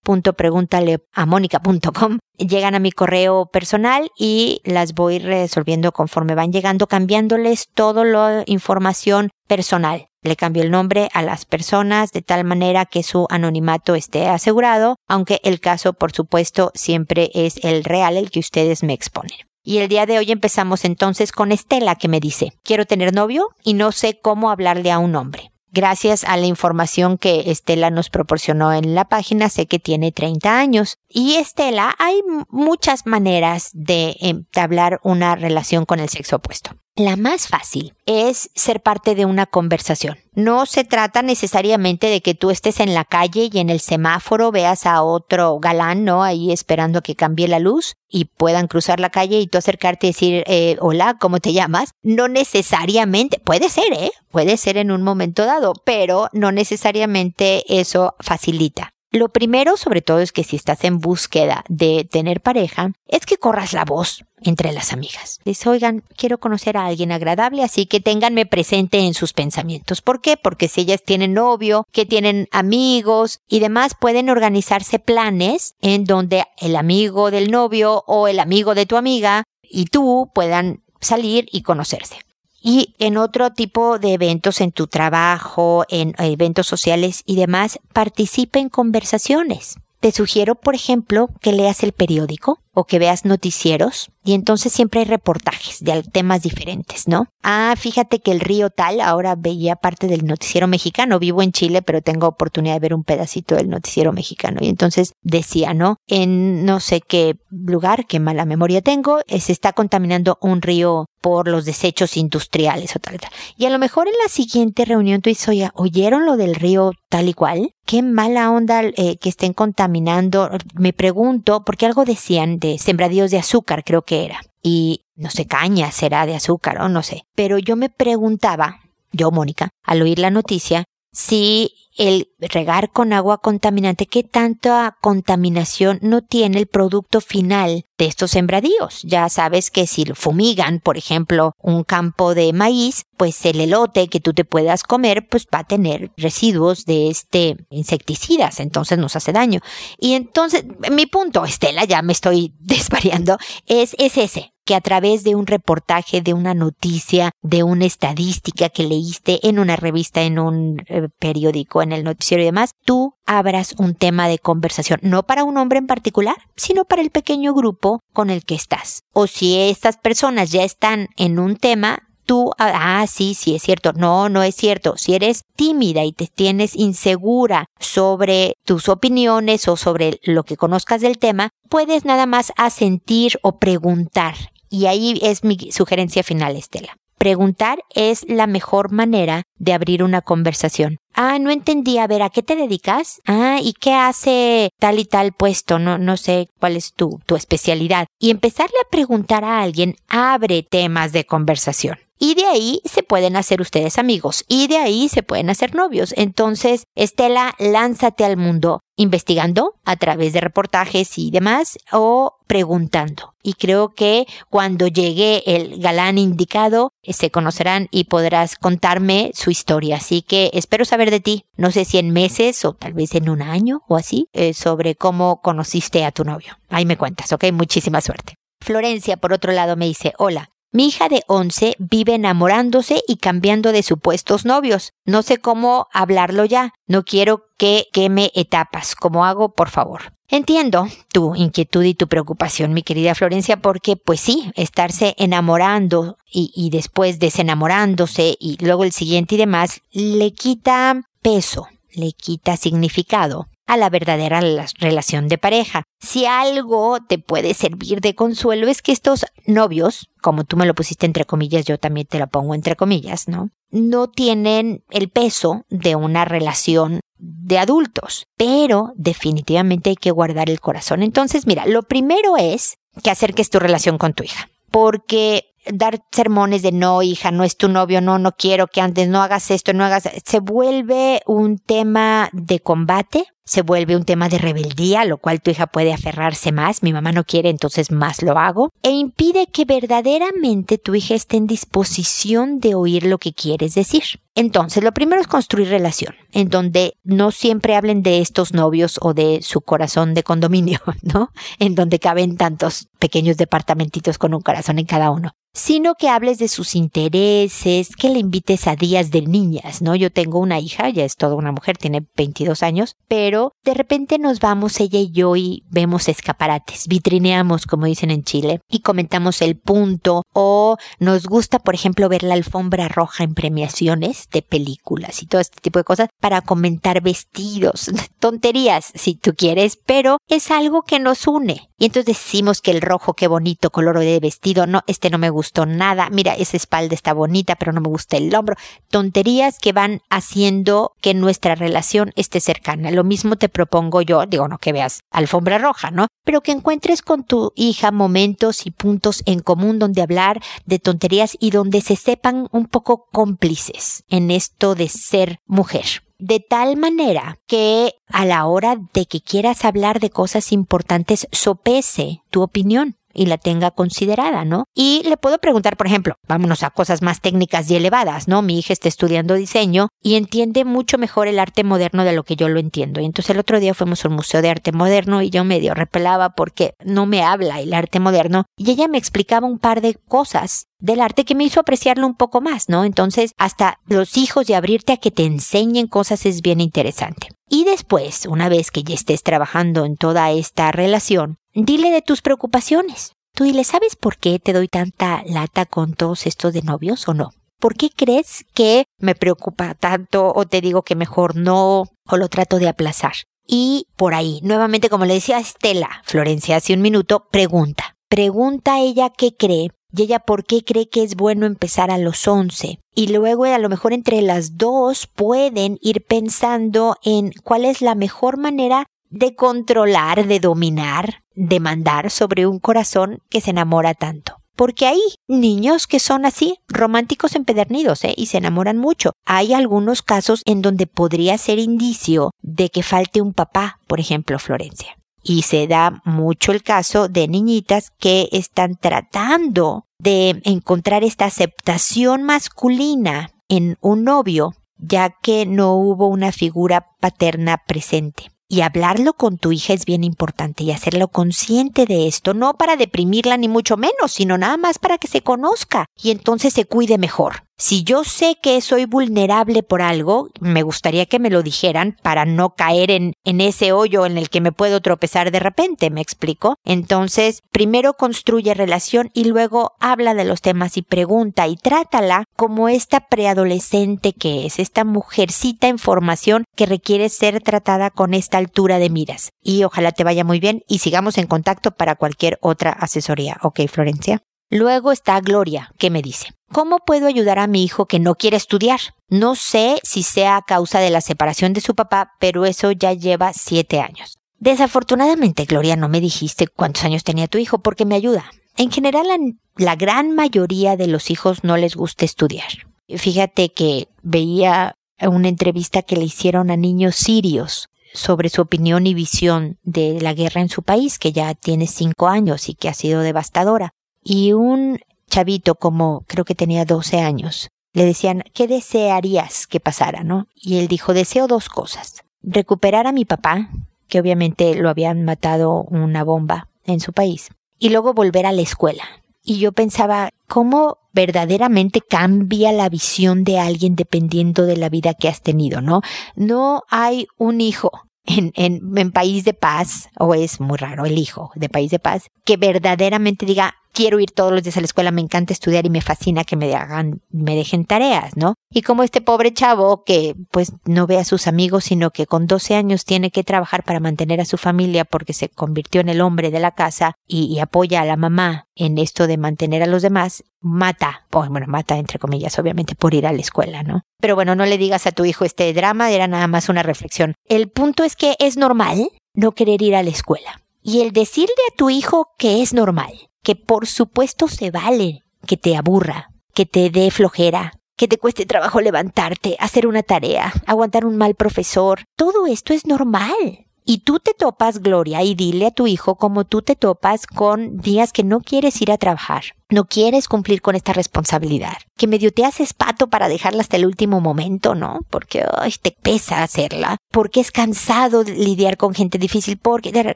www.preguntaleamónica.com. 0.10 2.20
Llegan 2.38 2.76
a 2.76 2.80
mi 2.80 2.92
correo 2.92 3.48
personal 3.48 4.10
y 4.18 4.62
las 4.64 4.94
voy 4.94 5.20
resolviendo 5.20 5.92
conforme 5.92 6.36
van 6.36 6.52
llegando, 6.52 6.88
cambiándoles 6.88 7.68
toda 7.74 8.04
la 8.04 8.44
información 8.46 9.30
personal. 9.48 10.08
Le 10.22 10.36
cambio 10.36 10.64
el 10.64 10.72
nombre 10.72 11.10
a 11.14 11.22
las 11.22 11.46
personas 11.46 12.12
de 12.12 12.22
tal 12.22 12.44
manera 12.44 12.86
que 12.86 13.04
su 13.04 13.26
anonimato 13.30 13.96
esté 13.96 14.28
asegurado, 14.28 14.98
aunque 15.08 15.40
el 15.44 15.62
caso, 15.62 15.94
por 15.94 16.12
supuesto, 16.12 16.72
siempre 16.76 17.32
es 17.34 17.64
el 17.64 17.86
real, 17.86 18.18
el 18.18 18.30
que 18.30 18.40
ustedes 18.40 18.84
me 18.84 18.94
exponen. 18.94 19.38
Y 19.64 19.78
el 19.78 19.88
día 19.88 20.06
de 20.06 20.18
hoy 20.18 20.32
empezamos 20.32 20.84
entonces 20.84 21.32
con 21.32 21.52
Estela 21.52 21.96
que 21.96 22.08
me 22.08 22.20
dice, 22.20 22.54
quiero 22.64 22.86
tener 22.86 23.14
novio 23.14 23.50
y 23.64 23.76
no 23.76 23.92
sé 23.92 24.20
cómo 24.20 24.52
hablarle 24.52 24.92
a 24.92 25.00
un 25.00 25.16
hombre. 25.16 25.52
Gracias 25.72 26.24
a 26.24 26.36
la 26.38 26.48
información 26.48 27.18
que 27.18 27.52
Estela 27.52 27.92
nos 27.92 28.10
proporcionó 28.10 28.74
en 28.74 28.96
la 28.96 29.06
página, 29.06 29.50
sé 29.50 29.68
que 29.68 29.78
tiene 29.78 30.12
30 30.12 30.58
años. 30.58 30.98
Y 31.08 31.36
Estela, 31.36 31.96
hay 32.00 32.22
muchas 32.50 33.06
maneras 33.06 33.70
de 33.74 34.16
entablar 34.20 35.00
una 35.04 35.36
relación 35.36 35.86
con 35.86 36.00
el 36.00 36.10
sexo 36.10 36.38
opuesto. 36.38 36.72
La 36.96 37.16
más 37.16 37.48
fácil 37.48 37.94
es 38.06 38.50
ser 38.56 38.82
parte 38.82 39.16
de 39.16 39.26
una 39.26 39.46
conversación. 39.46 40.18
No 40.34 40.66
se 40.66 40.84
trata 40.84 41.22
necesariamente 41.22 42.08
de 42.08 42.22
que 42.22 42.36
tú 42.36 42.52
estés 42.52 42.82
en 42.82 42.94
la 42.94 43.06
calle 43.06 43.50
y 43.52 43.60
en 43.60 43.70
el 43.70 43.80
semáforo 43.80 44.52
veas 44.52 44.86
a 44.86 45.02
otro 45.02 45.60
galán, 45.60 46.04
¿no? 46.04 46.24
Ahí 46.24 46.52
esperando 46.52 47.00
a 47.00 47.02
que 47.02 47.16
cambie 47.16 47.48
la 47.48 47.60
luz 47.60 47.96
y 48.10 48.26
puedan 48.26 48.68
cruzar 48.68 49.00
la 49.00 49.12
calle 49.12 49.40
y 49.40 49.48
tú 49.48 49.58
acercarte 49.58 50.08
y 50.08 50.10
decir, 50.10 50.44
eh, 50.48 50.76
hola, 50.82 51.18
¿cómo 51.20 51.40
te 51.40 51.54
llamas? 51.54 51.92
No 52.02 52.28
necesariamente, 52.28 53.40
puede 53.40 53.70
ser, 53.70 53.94
¿eh? 53.94 54.12
Puede 54.30 54.58
ser 54.58 54.76
en 54.76 54.92
un 54.92 55.02
momento 55.02 55.46
dado, 55.46 55.74
pero 55.86 56.28
no 56.34 56.52
necesariamente 56.52 57.64
eso 57.80 58.16
facilita. 58.20 58.94
Lo 59.12 59.30
primero, 59.30 59.76
sobre 59.76 60.02
todo, 60.02 60.20
es 60.20 60.32
que 60.32 60.44
si 60.44 60.56
estás 60.56 60.84
en 60.84 61.00
búsqueda 61.00 61.64
de 61.68 62.08
tener 62.10 62.42
pareja, 62.42 62.92
es 63.08 63.26
que 63.26 63.38
corras 63.38 63.74
la 63.74 63.84
voz 63.84 64.24
entre 64.42 64.72
las 64.72 64.94
amigas. 64.94 65.40
Dice, 65.44 65.68
oigan, 65.68 66.04
quiero 66.16 66.40
conocer 66.40 66.78
a 66.78 66.86
alguien 66.86 67.12
agradable, 67.12 67.64
así 67.64 67.88
que 67.88 68.02
ténganme 68.02 68.46
presente 68.46 69.00
en 69.00 69.16
sus 69.16 69.34
pensamientos. 69.34 70.04
¿Por 70.04 70.22
qué? 70.22 70.38
Porque 70.38 70.68
si 70.68 70.82
ellas 70.82 71.02
tienen 71.04 71.34
novio, 71.34 71.88
que 71.92 72.06
tienen 72.06 72.48
amigos 72.52 73.40
y 73.48 73.60
demás, 73.60 73.96
pueden 74.00 74.30
organizarse 74.30 75.00
planes 75.00 75.74
en 75.82 76.06
donde 76.06 76.46
el 76.60 76.76
amigo 76.76 77.32
del 77.32 77.50
novio 77.50 78.04
o 78.06 78.28
el 78.28 78.40
amigo 78.40 78.76
de 78.76 78.86
tu 78.86 78.96
amiga 78.96 79.44
y 79.64 79.86
tú 79.86 80.30
puedan 80.36 80.84
salir 81.02 81.48
y 81.52 81.64
conocerse 81.64 82.20
y 82.62 82.96
en 83.00 83.18
otro 83.18 83.52
tipo 83.52 84.00
de 84.00 84.14
eventos, 84.14 84.62
en 84.62 84.72
tu 84.72 84.88
trabajo, 84.88 85.86
en 85.90 86.14
eventos 86.18 86.68
sociales 86.68 87.24
y 87.26 87.36
demás, 87.36 87.80
participa 87.94 88.60
en 88.60 88.70
conversaciones. 88.70 89.78
Te 90.00 90.12
sugiero, 90.12 90.56
por 90.56 90.76
ejemplo, 90.76 91.30
que 91.42 91.52
leas 91.52 91.84
el 91.84 91.92
periódico 91.92 92.60
o 92.80 92.86
que 92.86 92.98
veas 92.98 93.26
noticieros 93.26 94.10
y 94.24 94.34
entonces 94.34 94.72
siempre 94.72 95.02
hay 95.02 95.06
reportajes 95.06 95.84
de 95.84 96.04
temas 96.04 96.44
diferentes, 96.44 97.08
¿no? 97.08 97.26
Ah, 97.44 97.74
fíjate 97.78 98.20
que 98.20 98.32
el 98.32 98.40
río 98.40 98.70
tal, 98.70 99.02
ahora 99.02 99.36
veía 99.36 99.76
parte 99.76 100.08
del 100.08 100.26
noticiero 100.26 100.68
mexicano, 100.68 101.20
vivo 101.20 101.42
en 101.42 101.52
Chile, 101.52 101.82
pero 101.82 102.02
tengo 102.02 102.28
oportunidad 102.28 102.76
de 102.76 102.80
ver 102.80 102.94
un 102.94 103.04
pedacito 103.04 103.56
del 103.56 103.70
noticiero 103.70 104.14
mexicano 104.14 104.60
y 104.62 104.70
entonces 104.70 105.14
decía, 105.22 105.74
¿no? 105.74 105.98
En 106.08 106.64
no 106.64 106.80
sé 106.80 107.02
qué 107.02 107.36
lugar, 107.50 108.06
qué 108.08 108.20
mala 108.20 108.46
memoria 108.46 108.82
tengo, 108.82 109.20
eh, 109.28 109.42
se 109.42 109.52
está 109.52 109.74
contaminando 109.74 110.38
un 110.42 110.62
río 110.62 111.08
por 111.22 111.48
los 111.48 111.66
desechos 111.66 112.16
industriales 112.16 112.96
o 112.96 113.00
tal, 113.00 113.20
tal. 113.20 113.32
Y 113.58 113.66
a 113.66 113.70
lo 113.70 113.80
mejor 113.80 114.08
en 114.08 114.14
la 114.24 114.30
siguiente 114.30 114.86
reunión 114.86 115.22
tú 115.22 115.30
dices, 115.30 115.50
oye, 115.50 115.70
¿oyeron 115.74 116.26
lo 116.26 116.38
del 116.38 116.56
río 116.56 116.92
tal 117.10 117.28
y 117.28 117.34
cual? 117.34 117.74
Qué 117.86 118.04
mala 118.04 118.52
onda 118.52 118.84
eh, 118.84 119.18
que 119.20 119.30
estén 119.30 119.54
contaminando. 119.54 120.50
Me 120.76 120.94
pregunto, 120.94 121.64
porque 121.66 121.86
algo 121.86 122.06
decían 122.06 122.60
de 122.60 122.69
sembradíos 122.78 123.32
de 123.32 123.40
azúcar, 123.40 123.84
creo 123.84 124.04
que 124.04 124.26
era. 124.26 124.42
Y 124.62 125.06
no 125.16 125.30
sé, 125.30 125.46
caña 125.46 125.92
será 125.92 126.26
de 126.26 126.36
azúcar 126.36 126.82
o 126.82 126.90
no 126.90 127.04
sé. 127.04 127.24
Pero 127.36 127.58
yo 127.58 127.76
me 127.76 127.90
preguntaba, 127.90 128.82
yo, 129.12 129.32
Mónica, 129.32 129.70
al 129.84 130.02
oír 130.02 130.20
la 130.20 130.30
noticia, 130.30 130.86
si 131.12 131.74
el 132.00 132.30
regar 132.40 132.92
con 132.92 133.12
agua 133.12 133.40
contaminante, 133.40 134.06
qué 134.06 134.24
tanta 134.24 134.98
contaminación 135.02 136.00
no 136.02 136.22
tiene 136.22 136.58
el 136.58 136.68
producto 136.68 137.20
final 137.20 137.86
de 137.98 138.06
estos 138.06 138.32
sembradíos. 138.32 139.02
Ya 139.04 139.28
sabes 139.28 139.70
que 139.70 139.86
si 139.86 140.06
fumigan, 140.06 140.80
por 140.80 140.98
ejemplo, 140.98 141.52
un 141.58 141.84
campo 141.84 142.36
de 142.36 142.54
maíz, 142.54 143.04
pues 143.18 143.46
el 143.46 143.60
elote 143.60 144.08
que 144.08 144.22
tú 144.22 144.34
te 144.34 144.46
puedas 144.46 144.84
comer, 144.84 145.28
pues 145.28 145.46
va 145.54 145.60
a 145.60 145.68
tener 145.68 146.14
residuos 146.16 146.86
de 146.86 147.10
este 147.10 147.58
insecticidas, 147.70 148.62
entonces 148.62 148.98
nos 148.98 149.18
hace 149.18 149.34
daño. 149.34 149.60
Y 149.98 150.14
entonces, 150.14 150.64
mi 150.90 151.06
punto, 151.06 151.44
Estela, 151.44 151.84
ya 151.84 152.02
me 152.02 152.14
estoy 152.14 152.56
desvariando, 152.60 153.38
es, 153.66 153.94
es 154.00 154.18
ese 154.18 154.54
que 154.70 154.76
a 154.76 154.82
través 154.82 155.24
de 155.24 155.34
un 155.34 155.48
reportaje, 155.48 156.22
de 156.22 156.36
una 156.36 156.54
noticia, 156.54 157.32
de 157.42 157.64
una 157.64 157.86
estadística 157.86 158.70
que 158.70 158.84
leíste 158.84 159.40
en 159.48 159.58
una 159.58 159.76
revista, 159.76 160.22
en 160.22 160.38
un 160.38 160.84
eh, 160.86 161.08
periódico, 161.18 161.82
en 161.82 161.92
el 161.92 162.04
noticiero 162.04 162.44
y 162.44 162.46
demás, 162.46 162.74
tú 162.86 163.16
abras 163.26 163.74
un 163.80 163.96
tema 163.96 164.28
de 164.28 164.38
conversación, 164.38 165.00
no 165.02 165.24
para 165.24 165.44
un 165.44 165.58
hombre 165.58 165.80
en 165.80 165.88
particular, 165.88 166.36
sino 166.56 166.86
para 166.86 167.02
el 167.02 167.10
pequeño 167.10 167.56
grupo 167.56 168.02
con 168.14 168.30
el 168.30 168.46
que 168.46 168.54
estás. 168.54 169.02
O 169.12 169.26
si 169.26 169.58
estas 169.58 169.98
personas 169.98 170.52
ya 170.52 170.64
están 170.64 171.08
en 171.18 171.40
un 171.40 171.56
tema, 171.56 172.04
tú, 172.28 172.52
ah, 172.60 173.08
sí, 173.08 173.34
sí 173.34 173.56
es 173.56 173.64
cierto, 173.64 173.94
no, 173.94 174.30
no 174.30 174.44
es 174.44 174.54
cierto. 174.54 174.98
Si 174.98 175.16
eres 175.16 175.46
tímida 175.56 176.04
y 176.04 176.12
te 176.12 176.28
tienes 176.28 176.76
insegura 176.76 177.66
sobre 177.80 178.54
tus 178.66 178.88
opiniones 178.88 179.68
o 179.68 179.76
sobre 179.76 180.20
lo 180.22 180.44
que 180.44 180.58
conozcas 180.58 181.02
del 181.02 181.18
tema, 181.18 181.50
puedes 181.70 182.06
nada 182.06 182.28
más 182.28 182.54
asentir 182.56 183.40
o 183.42 183.58
preguntar 183.58 184.36
y 184.70 184.86
ahí 184.86 185.20
es 185.22 185.44
mi 185.44 185.58
sugerencia 185.72 186.24
final, 186.24 186.56
Estela. 186.56 186.98
Preguntar 187.20 187.80
es 187.94 188.26
la 188.30 188.48
mejor 188.48 188.94
manera 188.94 189.44
de 189.58 189.74
abrir 189.74 190.04
una 190.04 190.22
conversación. 190.22 191.00
Ah, 191.14 191.38
no 191.38 191.52
entendí. 191.52 191.98
A 191.98 192.08
ver, 192.08 192.22
¿a 192.22 192.30
qué 192.30 192.44
te 192.44 192.56
dedicas? 192.56 193.20
Ah, 193.28 193.60
¿y 193.62 193.74
qué 193.74 193.94
hace 193.94 194.70
tal 194.80 195.00
y 195.00 195.06
tal 195.06 195.34
puesto? 195.34 195.80
No, 195.80 195.98
no 195.98 196.16
sé 196.16 196.48
cuál 196.62 196.78
es 196.78 196.94
tu, 196.94 197.20
tu 197.26 197.36
especialidad. 197.36 198.08
Y 198.20 198.30
empezarle 198.30 198.78
a 198.82 198.90
preguntar 198.90 199.44
a 199.44 199.62
alguien 199.62 199.98
abre 200.08 200.64
temas 200.64 201.12
de 201.12 201.26
conversación. 201.26 201.98
Y 202.20 202.36
de 202.36 202.46
ahí 202.46 202.82
se 202.86 203.04
pueden 203.04 203.36
hacer 203.36 203.60
ustedes 203.60 203.98
amigos. 203.98 204.46
Y 204.48 204.68
de 204.68 204.78
ahí 204.78 205.10
se 205.10 205.24
pueden 205.24 205.50
hacer 205.50 205.76
novios. 205.76 206.14
Entonces, 206.16 206.84
Estela, 206.96 207.54
lánzate 207.60 208.24
al 208.24 208.38
mundo 208.38 208.80
investigando 209.00 209.76
a 209.86 209.96
través 209.96 210.34
de 210.34 210.42
reportajes 210.42 211.18
y 211.18 211.32
demás 211.32 211.80
o 211.92 212.36
preguntando. 212.48 213.34
Y 213.42 213.54
creo 213.54 213.90
que 213.90 214.28
cuando 214.50 214.88
llegue 214.88 215.42
el 215.46 215.80
galán 215.80 216.18
indicado, 216.18 216.92
eh, 217.02 217.14
se 217.14 217.32
conocerán 217.32 217.88
y 217.92 218.04
podrás 218.04 218.58
contarme 218.58 219.32
su 219.34 219.52
historia. 219.52 219.96
Así 219.96 220.22
que 220.22 220.52
espero 220.54 220.84
saber 220.84 221.12
de 221.12 221.22
ti, 221.22 221.46
no 221.56 221.72
sé 221.72 221.86
si 221.86 221.98
en 221.98 222.12
meses 222.12 222.66
o 222.66 222.74
tal 222.74 222.92
vez 222.92 223.16
en 223.16 223.30
un 223.30 223.42
año 223.42 223.84
o 223.88 223.96
así, 223.96 224.28
eh, 224.34 224.54
sobre 224.54 224.96
cómo 224.96 225.40
conociste 225.42 226.04
a 226.04 226.12
tu 226.12 226.26
novio. 226.26 226.60
Ahí 226.68 226.86
me 226.86 226.98
cuentas, 226.98 227.32
¿ok? 227.32 227.46
Muchísima 227.54 228.02
suerte. 228.02 228.36
Florencia, 228.60 229.16
por 229.16 229.32
otro 229.32 229.54
lado, 229.54 229.78
me 229.78 229.86
dice, 229.86 230.14
hola, 230.18 230.50
mi 230.72 230.88
hija 230.88 231.10
de 231.10 231.24
11 231.28 231.76
vive 231.80 232.14
enamorándose 232.14 233.02
y 233.08 233.18
cambiando 233.18 233.72
de 233.72 233.82
supuestos 233.82 234.46
novios. 234.46 234.94
No 235.04 235.24
sé 235.24 235.38
cómo 235.38 235.88
hablarlo 235.92 236.46
ya. 236.46 236.74
No 236.86 237.04
quiero 237.04 237.46
que 237.58 237.88
queme 237.92 238.32
etapas. 238.36 238.96
¿Cómo 238.96 239.26
hago? 239.26 239.54
Por 239.54 239.70
favor. 239.70 240.14
Entiendo 240.28 240.88
tu 241.12 241.34
inquietud 241.34 241.84
y 241.84 241.96
tu 241.96 242.08
preocupación, 242.08 242.74
mi 242.74 242.84
querida 242.84 243.16
Florencia, 243.16 243.58
porque 243.58 243.96
pues 243.96 244.20
sí, 244.20 244.52
estarse 244.56 245.16
enamorando 245.18 246.18
y, 246.32 246.52
y 246.56 246.70
después 246.70 247.18
desenamorándose 247.18 248.38
y 248.40 248.64
luego 248.64 248.84
el 248.84 248.92
siguiente 248.92 249.36
y 249.36 249.40
demás, 249.40 249.82
le 249.92 250.34
quita 250.34 251.02
peso, 251.24 251.68
le 251.96 252.12
quita 252.12 252.58
significado 252.58 253.48
a 253.70 253.78
la 253.78 253.92
verdadera 253.92 254.42
relación 254.80 255.28
de 255.28 255.38
pareja. 255.38 255.84
Si 256.00 256.26
algo 256.26 256.98
te 257.08 257.20
puede 257.20 257.54
servir 257.54 258.02
de 258.02 258.16
consuelo 258.16 258.68
es 258.68 258.82
que 258.82 258.92
estos 258.92 259.28
novios, 259.46 260.10
como 260.22 260.44
tú 260.44 260.58
me 260.58 260.66
lo 260.66 260.74
pusiste 260.74 261.06
entre 261.06 261.26
comillas, 261.26 261.66
yo 261.66 261.78
también 261.78 262.08
te 262.08 262.18
lo 262.18 262.26
pongo 262.26 262.56
entre 262.56 262.76
comillas, 262.76 263.28
¿no? 263.28 263.52
No 263.70 264.10
tienen 264.10 264.84
el 264.90 265.10
peso 265.10 265.66
de 265.70 265.96
una 265.96 266.26
relación 266.26 267.02
de 267.20 267.60
adultos, 267.60 268.26
pero 268.38 268.92
definitivamente 268.96 269.92
hay 269.92 269.98
que 269.98 270.10
guardar 270.10 270.50
el 270.50 270.60
corazón. 270.60 271.04
Entonces, 271.04 271.46
mira, 271.46 271.68
lo 271.68 271.84
primero 271.84 272.38
es 272.38 272.78
que 273.04 273.12
acerques 273.12 273.52
tu 273.52 273.60
relación 273.60 274.00
con 274.00 274.14
tu 274.14 274.24
hija, 274.24 274.50
porque 274.72 275.44
dar 275.72 276.00
sermones 276.12 276.62
de 276.62 276.72
no, 276.72 277.02
hija, 277.04 277.32
no 277.32 277.44
es 277.44 277.58
tu 277.58 277.70
novio, 277.70 278.02
no, 278.02 278.18
no 278.18 278.32
quiero 278.32 278.68
que 278.68 278.82
antes, 278.82 279.08
no 279.08 279.22
hagas 279.22 279.52
esto, 279.52 279.74
no 279.74 279.84
hagas, 279.84 280.10
se 280.26 280.40
vuelve 280.40 281.22
un 281.26 281.58
tema 281.58 282.30
de 282.34 282.60
combate, 282.62 283.28
se 283.50 283.64
vuelve 283.64 283.96
un 283.96 284.06
tema 284.06 284.30
de 284.30 284.38
rebeldía, 284.38 285.06
lo 285.06 285.18
cual 285.18 285.42
tu 285.42 285.50
hija 285.50 285.66
puede 285.66 285.92
aferrarse 285.92 286.52
más, 286.52 286.84
mi 286.84 286.94
mamá 286.94 287.12
no 287.12 287.24
quiere, 287.24 287.50
entonces 287.50 287.92
más 287.92 288.22
lo 288.22 288.38
hago, 288.38 288.70
e 288.84 288.92
impide 288.92 289.48
que 289.48 289.66
verdaderamente 289.66 290.78
tu 290.78 290.94
hija 290.94 291.16
esté 291.16 291.38
en 291.38 291.48
disposición 291.48 292.60
de 292.60 292.76
oír 292.76 293.08
lo 293.08 293.18
que 293.18 293.34
quieres 293.34 293.74
decir. 293.74 294.04
Entonces, 294.40 294.82
lo 294.86 294.94
primero 294.94 295.20
es 295.20 295.28
construir 295.28 295.68
relación, 295.68 296.16
en 296.32 296.48
donde 296.48 296.96
no 297.04 297.32
siempre 297.32 297.76
hablen 297.76 298.04
de 298.04 298.20
estos 298.22 298.54
novios 298.54 298.98
o 299.02 299.14
de 299.14 299.42
su 299.42 299.60
corazón 299.60 300.14
de 300.14 300.24
condominio, 300.24 300.80
¿no? 301.02 301.34
En 301.60 301.76
donde 301.76 302.00
caben 302.00 302.38
tantos 302.38 302.88
pequeños 303.00 303.36
departamentitos 303.36 304.18
con 304.18 304.34
un 304.34 304.40
corazón 304.40 304.80
en 304.80 304.86
cada 304.86 305.12
uno 305.12 305.34
sino 305.54 305.96
que 305.96 306.10
hables 306.10 306.38
de 306.38 306.48
sus 306.48 306.76
intereses, 306.76 307.90
que 307.96 308.10
le 308.10 308.20
invites 308.20 308.68
a 308.68 308.76
días 308.76 309.12
de 309.12 309.24
niñas, 309.24 309.82
¿no? 309.82 309.96
Yo 309.96 310.12
tengo 310.12 310.40
una 310.40 310.60
hija, 310.60 310.90
ya 310.90 311.04
es 311.04 311.16
toda 311.16 311.36
una 311.36 311.52
mujer, 311.52 311.78
tiene 311.78 312.06
22 312.16 312.64
años, 312.64 312.96
pero 313.08 313.54
de 313.64 313.74
repente 313.74 314.20
nos 314.20 314.40
vamos 314.40 314.80
ella 314.80 315.00
y 315.00 315.12
yo 315.12 315.36
y 315.36 315.64
vemos 315.70 316.08
escaparates, 316.08 316.88
vitrineamos, 316.88 317.66
como 317.66 317.88
dicen 317.88 318.12
en 318.12 318.24
Chile, 318.24 318.62
y 318.70 318.80
comentamos 318.80 319.42
el 319.42 319.58
punto, 319.58 320.24
o 320.34 320.78
nos 321.00 321.26
gusta, 321.26 321.60
por 321.60 321.76
ejemplo, 321.76 322.10
ver 322.10 322.24
la 322.24 322.36
alfombra 322.36 322.88
roja 322.88 323.24
en 323.24 323.34
premiaciones 323.34 324.28
de 324.32 324.42
películas 324.42 325.22
y 325.22 325.26
todo 325.26 325.42
este 325.42 325.60
tipo 325.62 325.80
de 325.80 325.84
cosas 325.84 326.10
para 326.20 326.42
comentar 326.42 327.02
vestidos, 327.02 327.92
tonterías, 328.20 328.92
si 328.96 329.16
tú 329.16 329.34
quieres, 329.36 329.78
pero 329.86 330.18
es 330.28 330.52
algo 330.52 330.84
que 330.84 331.00
nos 331.00 331.28
une. 331.28 331.70
Y 331.78 331.86
entonces 331.86 332.18
decimos 332.18 332.62
que 332.62 332.72
el 332.72 332.82
rojo, 332.82 333.14
qué 333.14 333.28
bonito 333.28 333.70
color 333.70 334.00
de 334.00 334.20
vestido, 334.20 334.68
no, 334.68 334.82
este 334.86 335.10
no 335.10 335.18
me 335.18 335.30
gustó 335.30 335.66
nada, 335.66 336.10
mira, 336.10 336.34
esa 336.34 336.58
espalda 336.58 336.94
está 336.94 337.14
bonita, 337.14 337.56
pero 337.56 337.72
no 337.72 337.80
me 337.80 337.88
gusta 337.88 338.18
el 338.18 338.36
hombro. 338.36 338.58
Tonterías 338.90 339.60
que 339.60 339.72
van 339.72 340.02
haciendo 340.10 340.92
que 341.00 341.14
nuestra 341.14 341.56
relación 341.56 342.12
esté 342.16 342.42
cercana. 342.42 342.92
Lo 342.92 343.06
mismo 343.06 343.38
te 343.38 343.48
propongo 343.48 344.02
yo, 344.02 344.26
digo, 344.26 344.50
no 344.50 344.58
que 344.58 344.74
veas 344.74 345.00
alfombra 345.10 345.58
roja, 345.58 345.90
¿no? 345.90 346.08
Pero 346.26 346.42
que 346.42 346.52
encuentres 346.52 347.02
con 347.02 347.24
tu 347.24 347.54
hija 347.56 347.92
momentos 347.92 348.66
y 348.66 348.72
puntos 348.72 349.24
en 349.26 349.40
común 349.40 349.80
donde 349.80 350.02
hablar 350.02 350.42
de 350.66 350.80
tonterías 350.80 351.38
y 351.40 351.52
donde 351.52 351.80
se 351.80 351.96
sepan 351.96 352.48
un 352.52 352.68
poco 352.68 353.08
cómplices 353.12 354.04
en 354.10 354.32
esto 354.32 354.76
de 354.76 354.90
ser 354.90 355.40
mujer. 355.46 356.04
De 356.18 356.40
tal 356.42 356.76
manera 356.76 357.38
que 357.48 357.94
a 358.08 358.26
la 358.26 358.46
hora 358.46 358.78
de 358.94 359.06
que 359.06 359.22
quieras 359.22 359.64
hablar 359.64 360.00
de 360.00 360.10
cosas 360.10 360.52
importantes 360.52 361.28
sopese 361.32 362.24
tu 362.30 362.42
opinión 362.42 362.99
y 363.20 363.26
la 363.26 363.38
tenga 363.38 363.72
considerada, 363.72 364.46
¿no? 364.46 364.64
Y 364.74 365.02
le 365.04 365.18
puedo 365.18 365.40
preguntar, 365.40 365.76
por 365.76 365.88
ejemplo, 365.88 366.16
vámonos 366.26 366.64
a 366.64 366.70
cosas 366.70 367.02
más 367.02 367.20
técnicas 367.20 367.70
y 367.70 367.76
elevadas, 367.76 368.30
¿no? 368.30 368.42
Mi 368.42 368.58
hija 368.58 368.72
está 368.72 368.88
estudiando 368.88 369.34
diseño 369.34 369.90
y 370.02 370.16
entiende 370.16 370.64
mucho 370.64 370.98
mejor 370.98 371.28
el 371.28 371.38
arte 371.38 371.66
moderno 371.66 372.06
de 372.06 372.14
lo 372.14 372.24
que 372.24 372.38
yo 372.38 372.48
lo 372.48 372.62
entiendo. 372.62 373.02
Y 373.02 373.06
entonces 373.06 373.32
el 373.32 373.40
otro 373.40 373.60
día 373.60 373.74
fuimos 373.74 374.06
al 374.06 374.12
Museo 374.12 374.42
de 374.42 374.50
Arte 374.50 374.72
Moderno 374.72 375.22
y 375.22 375.32
yo 375.32 375.44
medio 375.44 375.74
repelaba 375.74 376.30
porque 376.30 376.76
no 376.86 377.06
me 377.08 377.22
habla 377.22 377.60
el 377.60 377.74
arte 377.74 378.00
moderno 378.00 378.46
y 378.56 378.72
ella 378.72 378.88
me 378.88 378.98
explicaba 378.98 379.46
un 379.46 379.60
par 379.60 379.82
de 379.82 379.96
cosas 379.96 380.68
del 380.80 381.02
arte 381.02 381.26
que 381.26 381.36
me 381.36 381.44
hizo 381.44 381.60
apreciarlo 381.60 382.08
un 382.08 382.16
poco 382.16 382.40
más, 382.40 382.70
¿no? 382.70 382.86
Entonces, 382.86 383.34
hasta 383.38 383.80
los 383.86 384.16
hijos 384.16 384.50
y 384.50 384.54
abrirte 384.54 384.94
a 384.94 384.98
que 384.98 385.12
te 385.12 385.26
enseñen 385.26 385.88
cosas 385.88 386.26
es 386.26 386.42
bien 386.42 386.62
interesante. 386.62 387.28
Y 387.50 387.66
después, 387.66 388.28
una 388.28 388.48
vez 388.48 388.72
que 388.72 388.84
ya 388.84 388.94
estés 388.94 389.24
trabajando 389.24 389.84
en 389.84 389.98
toda 389.98 390.32
esta 390.32 390.72
relación, 390.72 391.39
dile 391.54 391.92
de 391.92 392.02
tus 392.02 392.22
preocupaciones. 392.22 393.14
Tú 393.34 393.44
dile, 393.44 393.64
¿sabes 393.64 393.96
por 393.96 394.18
qué 394.18 394.40
te 394.40 394.54
doy 394.54 394.68
tanta 394.68 395.24
lata 395.26 395.66
con 395.66 395.94
todos 395.94 396.26
estos 396.26 396.54
de 396.54 396.62
novios 396.62 397.08
o 397.08 397.14
no? 397.14 397.32
¿Por 397.60 397.76
qué 397.76 397.90
crees 397.90 398.46
que 398.54 398.86
me 399.00 399.16
preocupa 399.16 399.76
tanto 399.76 400.32
o 400.34 400.46
te 400.46 400.62
digo 400.62 400.84
que 400.84 400.96
mejor 400.96 401.36
no 401.36 401.84
o 402.08 402.18
lo 402.18 402.30
trato 402.30 402.58
de 402.58 402.70
aplazar? 402.70 403.14
Y 403.46 403.88
por 403.96 404.14
ahí, 404.14 404.40
nuevamente 404.44 404.90
como 404.90 405.06
le 405.06 405.16
decía 405.16 405.40
Estela 405.40 406.02
Florencia 406.06 406.58
hace 406.58 406.74
un 406.74 406.82
minuto, 406.82 407.28
pregunta. 407.32 407.96
Pregunta 408.08 408.76
a 408.76 408.80
ella 408.82 409.10
qué 409.10 409.36
cree 409.36 409.72
y 409.92 410.04
ella 410.04 410.20
por 410.20 410.46
qué 410.46 410.64
cree 410.64 410.88
que 410.88 411.04
es 411.04 411.16
bueno 411.16 411.46
empezar 411.46 411.92
a 411.92 411.98
los 411.98 412.28
once. 412.28 412.80
Y 412.94 413.08
luego 413.08 413.46
a 413.46 413.58
lo 413.58 413.70
mejor 413.70 413.94
entre 413.94 414.22
las 414.22 414.58
dos 414.58 415.08
pueden 415.08 415.78
ir 415.82 416.06
pensando 416.06 416.96
en 417.04 417.32
cuál 417.44 417.66
es 417.66 417.82
la 417.82 417.96
mejor 417.96 418.38
manera 418.38 418.86
de 419.10 419.36
controlar, 419.36 420.28
de 420.28 420.40
dominar, 420.40 421.24
de 421.36 421.60
mandar 421.60 422.12
sobre 422.12 422.48
un 422.48 422.60
corazón 422.60 423.20
que 423.30 423.42
se 423.42 423.52
enamora 423.52 423.94
tanto. 423.94 424.36
Porque 424.56 424.88
hay 424.88 425.00
niños 425.28 425.88
que 425.88 426.00
son 426.00 426.26
así, 426.26 426.58
románticos 426.68 427.36
empedernidos, 427.36 428.04
¿eh? 428.04 428.14
y 428.18 428.26
se 428.26 428.40
enamoran 428.40 428.78
mucho. 428.78 429.14
Hay 429.26 429.54
algunos 429.54 430.02
casos 430.02 430.42
en 430.46 430.62
donde 430.62 430.86
podría 430.86 431.38
ser 431.38 431.60
indicio 431.60 432.32
de 432.42 432.70
que 432.70 432.84
falte 432.84 433.22
un 433.22 433.34
papá, 433.34 433.80
por 433.88 434.02
ejemplo, 434.02 434.38
Florencia. 434.38 434.98
Y 435.24 435.44
se 435.44 435.66
da 435.68 436.02
mucho 436.04 436.52
el 436.52 436.62
caso 436.62 437.08
de 437.08 437.30
niñitas 437.30 437.92
que 438.00 438.28
están 438.34 438.76
tratando 438.76 439.86
de 439.98 440.42
encontrar 440.44 441.04
esta 441.04 441.26
aceptación 441.26 442.24
masculina 442.24 443.32
en 443.48 443.78
un 443.82 444.04
novio, 444.04 444.54
ya 444.78 445.10
que 445.10 445.46
no 445.46 445.76
hubo 445.76 446.08
una 446.08 446.32
figura 446.32 446.88
paterna 447.00 447.64
presente. 447.66 448.32
Y 448.52 448.62
hablarlo 448.62 449.14
con 449.14 449.38
tu 449.38 449.52
hija 449.52 449.74
es 449.74 449.86
bien 449.86 450.04
importante 450.04 450.64
y 450.64 450.72
hacerlo 450.72 451.10
consciente 451.10 451.86
de 451.86 452.08
esto, 452.08 452.34
no 452.34 452.56
para 452.56 452.78
deprimirla 452.78 453.38
ni 453.38 453.48
mucho 453.48 453.78
menos, 453.78 454.12
sino 454.12 454.40
nada 454.40 454.58
más 454.58 454.80
para 454.80 454.98
que 454.98 455.08
se 455.08 455.22
conozca 455.22 455.86
y 455.96 456.10
entonces 456.10 456.52
se 456.52 456.66
cuide 456.66 456.98
mejor. 456.98 457.44
Si 457.62 457.84
yo 457.84 458.06
sé 458.06 458.38
que 458.42 458.62
soy 458.62 458.86
vulnerable 458.86 459.64
por 459.64 459.82
algo, 459.82 460.30
me 460.40 460.64
gustaría 460.64 461.06
que 461.08 461.20
me 461.20 461.30
lo 461.30 461.44
dijeran 461.44 461.98
para 462.02 462.24
no 462.24 462.52
caer 462.52 462.90
en, 462.90 463.16
en 463.26 463.42
ese 463.42 463.74
hoyo 463.74 464.06
en 464.06 464.18
el 464.18 464.30
que 464.30 464.40
me 464.40 464.54
puedo 464.54 464.80
tropezar 464.80 465.30
de 465.30 465.42
repente, 465.42 465.90
¿me 465.90 466.00
explico? 466.00 466.56
Entonces, 466.64 467.42
primero 467.52 467.96
construye 467.96 468.54
relación 468.54 469.10
y 469.14 469.26
luego 469.26 469.74
habla 469.82 470.14
de 470.14 470.24
los 470.24 470.40
temas 470.40 470.78
y 470.78 470.84
pregunta 470.84 471.50
y 471.50 471.58
trátala 471.58 472.24
como 472.38 472.70
esta 472.70 473.02
preadolescente 473.02 474.14
que 474.14 474.46
es, 474.46 474.58
esta 474.58 474.86
mujercita 474.86 475.68
en 475.68 475.80
formación 475.80 476.46
que 476.56 476.66
requiere 476.66 477.10
ser 477.10 477.42
tratada 477.42 477.90
con 477.90 478.14
esta 478.14 478.38
altura 478.38 478.80
de 478.80 478.90
miras. 478.90 479.32
Y 479.44 479.66
ojalá 479.66 479.92
te 479.92 480.06
vaya 480.06 480.24
muy 480.24 480.40
bien 480.40 480.62
y 480.70 480.80
sigamos 480.80 481.18
en 481.18 481.28
contacto 481.28 481.72
para 481.72 481.96
cualquier 481.96 482.38
otra 482.42 482.72
asesoría. 482.72 483.38
Ok, 483.44 483.60
Florencia. 483.68 484.22
Luego 484.52 484.92
está 484.92 485.20
Gloria, 485.22 485.72
que 485.78 485.92
me 485.92 486.02
dice, 486.02 486.34
¿cómo 486.52 486.80
puedo 486.80 487.06
ayudar 487.06 487.38
a 487.38 487.46
mi 487.46 487.64
hijo 487.64 487.86
que 487.86 488.00
no 488.00 488.16
quiere 488.16 488.36
estudiar? 488.36 488.80
No 489.08 489.36
sé 489.36 489.80
si 489.84 490.02
sea 490.02 490.38
a 490.38 490.42
causa 490.42 490.80
de 490.80 490.90
la 490.90 491.02
separación 491.02 491.54
de 491.54 491.62
su 491.62 491.76
papá, 491.76 492.14
pero 492.20 492.46
eso 492.46 492.72
ya 492.72 492.94
lleva 492.94 493.32
siete 493.34 493.80
años. 493.80 494.18
Desafortunadamente, 494.40 495.46
Gloria, 495.46 495.76
no 495.76 495.88
me 495.88 496.02
dijiste 496.02 496.48
cuántos 496.48 496.84
años 496.84 497.04
tenía 497.04 497.28
tu 497.28 497.38
hijo 497.38 497.60
porque 497.60 497.86
me 497.86 497.94
ayuda. 497.94 498.32
En 498.58 498.72
general, 498.72 499.08
la, 499.56 499.76
gran 499.76 500.16
mayoría 500.16 500.76
de 500.76 500.88
los 500.88 501.12
hijos 501.12 501.44
no 501.44 501.56
les 501.56 501.76
gusta 501.76 502.06
estudiar. 502.06 502.50
Fíjate 502.88 503.50
que 503.54 503.88
veía 504.02 504.74
una 505.00 505.28
entrevista 505.28 505.84
que 505.84 505.96
le 505.96 506.06
hicieron 506.06 506.50
a 506.50 506.58
niños 506.58 506.96
sirios 506.96 507.70
sobre 507.94 508.30
su 508.30 508.42
opinión 508.42 508.88
y 508.88 508.96
visión 508.96 509.60
de 509.62 510.02
la 510.02 510.14
guerra 510.14 510.42
en 510.42 510.50
su 510.50 510.64
país, 510.64 510.98
que 510.98 511.12
ya 511.12 511.36
tiene 511.36 511.68
cinco 511.68 512.08
años 512.08 512.50
y 512.50 512.56
que 512.56 512.70
ha 512.70 512.74
sido 512.74 513.02
devastadora. 513.02 513.74
Y 514.04 514.34
un 514.34 514.80
chavito 515.10 515.56
como 515.56 516.04
creo 516.08 516.26
que 516.26 516.36
tenía 516.36 516.66
12 516.66 517.00
años, 517.00 517.50
le 517.74 517.86
decían, 517.86 518.24
¿qué 518.34 518.48
desearías 518.48 519.48
que 519.48 519.60
pasara, 519.60 520.04
no? 520.04 520.28
Y 520.36 520.58
él 520.58 520.68
dijo, 520.68 520.94
deseo 520.94 521.28
dos 521.28 521.50
cosas. 521.50 522.04
Recuperar 522.22 522.88
a 522.88 522.92
mi 522.92 523.06
papá, 523.06 523.50
que 523.88 524.00
obviamente 524.00 524.56
lo 524.56 524.70
habían 524.70 525.04
matado 525.04 525.64
una 525.64 526.04
bomba 526.04 526.50
en 526.66 526.80
su 526.80 526.94
país, 526.94 527.30
y 527.58 527.70
luego 527.70 527.94
volver 527.94 528.26
a 528.26 528.32
la 528.32 528.42
escuela. 528.42 528.84
Y 529.24 529.40
yo 529.40 529.52
pensaba, 529.52 530.10
¿cómo 530.28 530.78
verdaderamente 530.94 531.82
cambia 531.82 532.52
la 532.52 532.70
visión 532.70 533.24
de 533.24 533.40
alguien 533.40 533.76
dependiendo 533.76 534.46
de 534.46 534.58
la 534.58 534.70
vida 534.70 534.94
que 534.94 535.08
has 535.08 535.22
tenido, 535.22 535.62
¿no? 535.62 535.82
No 536.16 536.64
hay 536.70 537.08
un 537.18 537.42
hijo 537.42 537.72
en, 538.06 538.32
en, 538.36 538.62
en, 538.76 538.92
país 538.92 539.24
de 539.26 539.34
paz, 539.34 539.90
o 540.00 540.16
es 540.16 540.40
muy 540.40 540.58
raro 540.58 540.86
el 540.86 540.98
hijo 540.98 541.32
de 541.36 541.50
país 541.50 541.70
de 541.70 541.80
paz, 541.80 542.10
que 542.26 542.38
verdaderamente 542.38 543.26
diga, 543.26 543.56
quiero 543.80 544.02
ir 544.02 544.12
todos 544.12 544.34
los 544.34 544.44
días 544.44 544.58
a 544.58 544.60
la 544.60 544.66
escuela, 544.66 544.92
me 544.92 545.00
encanta 545.00 545.32
estudiar 545.32 545.66
y 545.66 545.70
me 545.70 545.80
fascina 545.80 546.26
que 546.26 546.36
me 546.36 546.54
hagan, 546.54 547.00
me 547.12 547.34
dejen 547.38 547.64
tareas, 547.64 548.18
¿no? 548.18 548.34
Y 548.52 548.62
como 548.62 548.84
este 548.84 549.00
pobre 549.00 549.34
chavo 549.34 549.86
que 549.86 550.16
pues 550.32 550.52
no 550.66 550.86
ve 550.86 550.98
a 550.98 551.06
sus 551.06 551.28
amigos, 551.28 551.64
sino 551.64 551.92
que 551.92 552.06
con 552.06 552.28
12 552.28 552.56
años 552.56 552.84
tiene 552.84 553.10
que 553.10 553.24
trabajar 553.24 553.64
para 553.64 553.80
mantener 553.80 554.20
a 554.20 554.26
su 554.26 554.36
familia 554.36 554.84
porque 554.84 555.14
se 555.14 555.30
convirtió 555.30 555.80
en 555.80 555.88
el 555.88 556.02
hombre 556.02 556.30
de 556.30 556.42
la 556.42 556.52
casa 556.52 556.96
y, 557.08 557.40
apoya 557.40 557.80
a 557.80 557.86
la 557.86 557.96
mamá 557.96 558.48
en 558.54 558.78
esto 558.80 559.08
de 559.08 559.18
mantener 559.18 559.64
a 559.64 559.66
los 559.66 559.82
demás, 559.82 560.26
mata, 560.42 561.08
bueno, 561.10 561.48
mata 561.48 561.78
entre 561.78 562.00
comillas, 562.00 562.38
obviamente 562.38 562.76
por 562.76 562.94
ir 562.94 563.08
a 563.08 563.14
la 563.14 563.22
escuela, 563.22 563.64
¿no? 563.64 563.84
Pero 564.02 564.14
bueno, 564.14 564.36
no 564.36 564.46
le 564.46 564.58
digas 564.58 564.88
a 564.88 564.92
tu 564.92 565.06
hijo 565.06 565.24
este 565.24 565.54
drama, 565.54 565.90
era 565.90 566.08
nada 566.08 566.28
más 566.28 566.50
una 566.50 566.64
reflexión. 566.64 567.16
El 567.30 567.50
punto 567.50 567.86
es 567.86 567.96
que 567.96 568.18
es 568.20 568.36
normal 568.36 568.90
no 569.14 569.32
querer 569.32 569.62
ir 569.62 569.78
a 569.78 569.84
la 569.84 569.90
escuela. 569.90 570.42
Y 570.62 570.82
el 570.82 570.92
decirle 570.92 571.34
a 571.50 571.56
tu 571.56 571.70
hijo 571.70 572.10
que 572.18 572.42
es 572.42 572.54
normal, 572.54 573.09
que 573.24 573.36
por 573.36 573.68
supuesto 573.68 574.28
se 574.28 574.52
vale 574.52 575.04
que 575.26 575.38
te 575.38 575.56
aburra, 575.56 576.10
que 576.34 576.46
te 576.46 576.70
dé 576.70 576.92
flojera, 576.92 577.54
que 577.76 577.88
te 577.88 577.98
cueste 577.98 578.26
trabajo 578.26 578.62
levantarte, 578.62 579.36
hacer 579.40 579.68
una 579.68 579.84
tarea, 579.84 580.34
aguantar 580.46 580.86
un 580.86 580.98
mal 580.98 581.16
profesor. 581.16 581.84
Todo 581.96 582.28
esto 582.28 582.54
es 582.54 582.66
normal. 582.66 583.46
Y 583.70 583.82
tú 583.82 584.00
te 584.00 584.16
topas, 584.16 584.64
Gloria, 584.64 585.04
y 585.04 585.14
dile 585.14 585.46
a 585.46 585.52
tu 585.52 585.68
hijo 585.68 585.94
como 585.94 586.26
tú 586.26 586.42
te 586.42 586.56
topas 586.56 587.06
con 587.06 587.60
días 587.60 587.94
que 587.94 588.04
no 588.04 588.20
quieres 588.20 588.60
ir 588.64 588.72
a 588.72 588.80
trabajar, 588.80 589.36
no 589.48 589.66
quieres 589.66 590.08
cumplir 590.08 590.42
con 590.42 590.56
esta 590.56 590.74
responsabilidad, 590.74 591.54
que 591.78 591.86
medio 591.86 592.12
te 592.12 592.26
haces 592.26 592.56
pato 592.56 592.88
para 592.88 593.08
dejarla 593.08 593.42
hasta 593.42 593.58
el 593.58 593.68
último 593.68 594.02
momento, 594.02 594.56
¿no? 594.56 594.80
Porque 594.90 595.24
ay, 595.38 595.54
te 595.62 595.78
pesa 595.84 596.24
hacerla, 596.24 596.78
porque 596.90 597.20
es 597.20 597.30
cansado 597.30 598.02
lidiar 598.02 598.58
con 598.58 598.74
gente 598.74 598.98
difícil, 598.98 599.38
porque... 599.38 599.96